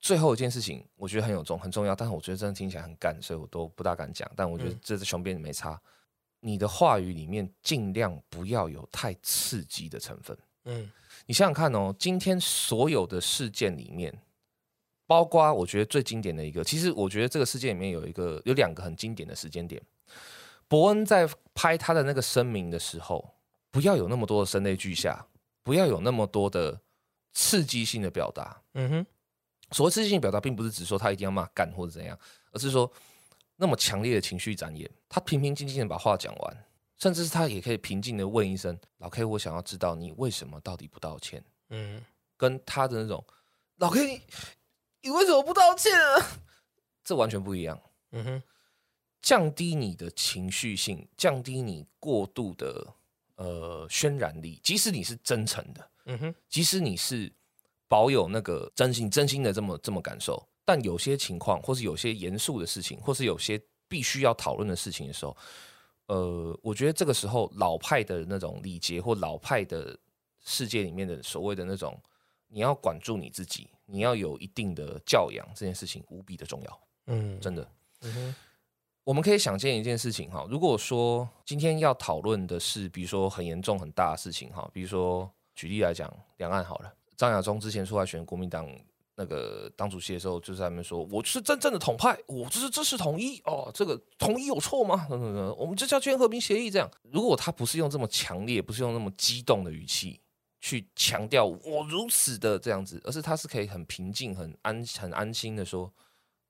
[0.00, 4.30] 最后一件事情我觉得很有重很重要，但是我觉得真的听起来很干，所以我都不大敢讲。
[4.36, 5.80] 但我觉得嗯这是雄辩没差，
[6.40, 10.36] 你的话语里面尽量不要有太刺激的成分。
[10.64, 10.90] 嗯
[11.26, 14.16] 你想想看哦，今天所有的事件里面，
[15.06, 19.82] 包括我觉得最经典的一个，其实我觉得这个事件里面有一个有两个很经典的时间点。
[20.68, 23.34] 伯恩在拍他的那个声明的时候，
[23.70, 25.26] 不要有那么多的声泪俱下，
[25.62, 26.80] 不要有那么多的
[27.32, 28.62] 刺激性的表达。
[28.74, 29.06] 嗯哼，
[29.70, 32.18] 所谓刺激性表达，并不是只说他一定要骂干或者怎样，
[32.52, 32.90] 而是说
[33.56, 36.64] 那么强烈的情绪展演，他平平静静的把话讲完，
[36.96, 42.02] 甚至是他也可以平静的问一声：“老 K，我想要知道你为什么到底不道歉。”嗯
[42.36, 43.22] 跟他的那种
[43.76, 44.22] 老 K，你
[45.02, 46.26] 你为什么不道歉啊？
[47.04, 47.80] 这完全不一样。
[48.12, 48.42] 嗯哼，
[49.20, 52.94] 降低你的情绪性，降低你过度的
[53.34, 57.32] 呃渲染力，即使你是真诚的，嗯哼，即使你是
[57.88, 65.36] 保有那个真心、真心的这么这么感受，但有些情况，或是有些严肃的事情，或是有些必须要讨论的事情的时候，
[66.06, 69.98] 呃，我觉得这个时候老派的那种礼节或老派的
[70.44, 71.98] 世界里面的所谓的那种，
[72.48, 77.66] 你要管住你自己，你要有一定的教养，这件事情无比的重要，嗯，真的。
[78.02, 78.34] 嗯哼，
[79.04, 88.66] 我们可以想见一件事情哈，如果说今天要讨论的是，比如说很严重很大的事情哈，比如说举例来讲，两岸好了，张亚中之前出来选国民党
[89.16, 95.04] 那个党主席的时候，就在那边说，我是真正的统派，我就是支持统一哦，这个统一有错吗？
[95.10, 96.70] 等等等，我们这叫签和平协议。
[96.70, 100.20] 这样，如果他不是用这么强烈，不是用那么激动的语气
[100.60, 105.92] 去强调我如此的这样子，而是他是可以很平静、很安、很安心的说，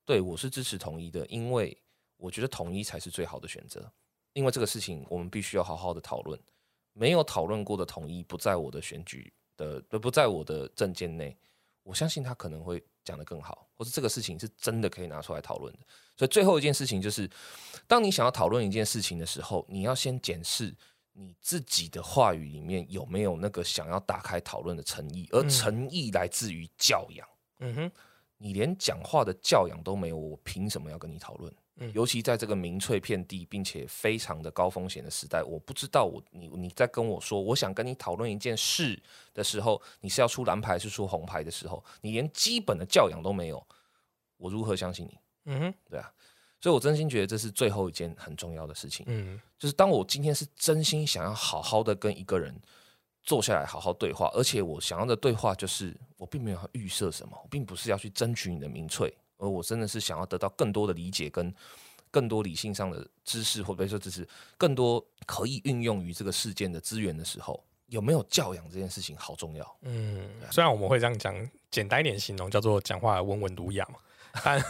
[0.04, 1.74] 对我是支持统一的，因为
[2.18, 3.90] 我觉得统一才是最好的选择。
[4.34, 6.38] 因为这个事情，我们必须要好好的讨论。
[6.92, 11.36] 没有讨论过的统一不在我的选举的，都不在我的证件内。
[11.82, 15.80] 我相信他可能会讲得更好，或是这个事情是真的可以拿出来讨论的。
[16.16, 17.28] 所以最后一件事情就是，
[17.86, 20.74] 当你想要讨论一件事情的时候，你要先检视
[21.14, 27.26] 你自己的话语里面有没有那个想要打开讨论的诚意，而嗯诚意来自于教养。
[27.60, 27.92] 嗯哼，
[28.36, 31.50] 你连讲话的教养都没有，我凭什么要跟你讨论？
[31.78, 31.90] 嗯。
[31.94, 39.00] 尤其在这个民粹遍地，并且非常的高风险的时代，我不知道我你你在跟我说我想跟你讨论一件事
[39.32, 43.66] 的时候，你是要出蓝牌还是出红牌的时候，你连基本的教养都没有，
[44.36, 45.18] 我如何相信你？
[45.46, 46.12] 嗯哼，对啊，
[46.60, 49.40] 所以我真心觉得这是最后一件很重要的事情，嗯。
[49.58, 52.54] 就是当我今天是真心想要好好的跟一个人
[53.24, 61.54] 坐下来好好对话，而且我想要的对话就是我并没有预设什么，我并不是要去争取你的民粹，而我真的是想要得到更多的理解跟
[62.10, 64.26] 更多理性上的知识，或者说知识
[64.56, 69.78] 更多可以运用于这个事件的资源的时候，有没有教养这件事情好重要。
[69.82, 71.34] 嗯，虽然我们会这样讲，
[71.70, 73.98] 简单一点形容叫做讲话温文儒雅嘛，
[74.42, 74.64] 但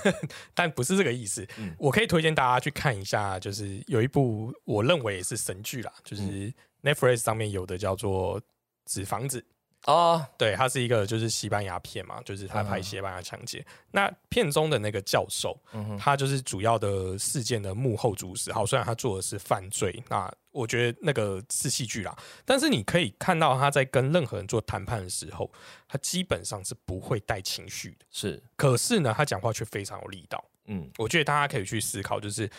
[0.55, 1.47] 但不是这个意思。
[1.59, 8.41] 嗯我可以推荐大家去看一下，就是有一部我认为也是神剧啦，就是嗯 Netflix 上面有的叫做
[8.85, 9.41] 《纸房子》。
[9.83, 13.65] 啊，对，它是一个就是西班牙片嘛，就是他拍西班牙抢劫。
[13.93, 18.53] 那片中的那个教授，嗯，他就是主要的事件的幕后主使。
[18.53, 22.15] 好，虽然他做的是犯罪，那我觉得那个是戏剧啦，
[22.45, 25.51] 但是你可以看到他在跟任何人做谈判的时候，
[25.87, 28.05] 他基本上是不会带情绪的。
[28.11, 30.45] 是，可是呢，他讲话却非常有力道。
[30.67, 32.51] 嗯我觉得大家可以去思考，就是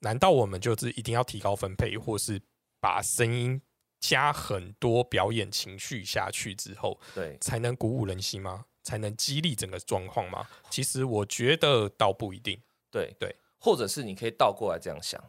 [0.00, 2.40] 难道我们就是一定要提高分配，或是
[2.80, 3.60] 把声音
[4.00, 8.66] 加很多表演情绪下去之后，对，才能鼓舞人心吗？
[8.82, 10.48] 才能激励整个状况吗？
[10.70, 12.58] 其实我觉得倒不一定。
[12.90, 15.22] 对对，或者是你可以倒过来这样想，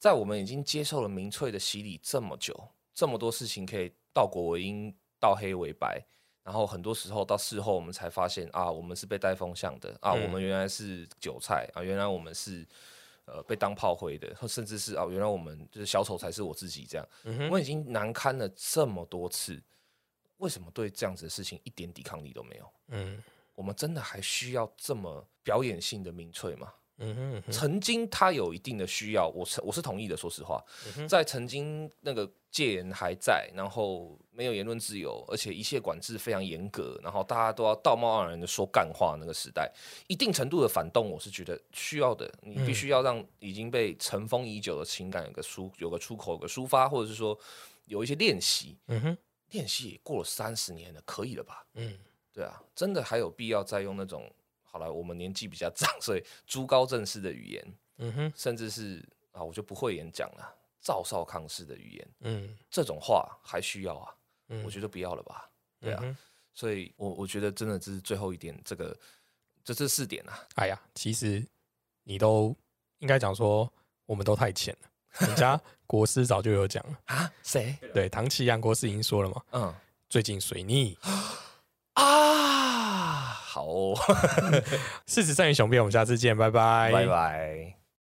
[0.00, 6.04] 在我们已经接受了民粹的洗礼这么久，这么多事情可以倒果为因，倒黑为白，
[6.42, 12.66] 然后很多时候到事后我们才发现啊，我们是被带风向的啊，嗯我们原来是韭菜啊，原来我们是
[13.30, 17.08] 呃被当炮灰的，或甚至是啊，原来我们就是小丑才是我自己这样。
[17.24, 19.62] 嗯，我已经难堪了这么多次，
[20.38, 22.72] 为什么对这样子的事情一点抵抗力都没有？
[22.88, 23.22] 嗯
[23.54, 26.72] 我们真的还需要这么表演性的民粹吗？
[26.98, 30.16] 嗯哼嗯哼曾经他有一定的需要，我是我是同意的。
[30.16, 30.62] 说实话，
[30.96, 39.70] 嗯在曾经那个戒严还在，然后没有言论自由，而且一切管制非常严格，然后大家都要道貌岸然的说干话那个时代，
[40.06, 42.30] 一定程度的反动，我是觉得需要的。
[42.42, 47.38] 你必须要让已经被尘封已久的情感有个出有个出口，有个抒发，或者是说
[47.86, 48.76] 有一些练习。
[48.86, 49.18] 嗯哼
[49.50, 51.64] 练习也过了三十年了，可以了吧？
[51.74, 51.98] 嗯
[52.34, 54.30] 对啊，真的还有必要再用那种
[54.78, 64.14] 好了，我们年纪比较长，所以朱高正式的语言，嗯哼甚至是啊，我就不会演讲了，赵少康式的语言，嗯这种话还需要啊？
[64.50, 65.50] 嗯，我觉得不要了吧？
[65.80, 66.16] 对啊嗯
[66.54, 68.96] 所以我我觉得真的这是最后一点，这个
[69.64, 71.44] 这这四点啊，哎呀，其实
[72.04, 72.54] 你都
[72.98, 73.68] 应该讲说，
[74.06, 75.26] 我们都太浅了。
[75.26, 77.76] 人家 国师早就有讲了，啊，谁？
[77.92, 79.74] 对，唐奇阳国师已经说了嘛，嗯
[80.08, 80.96] 最近水逆，
[81.94, 82.04] 啊，
[83.58, 83.94] 好、哦，
[85.06, 87.77] 事实胜于雄辩，我们下次见，拜拜，拜拜。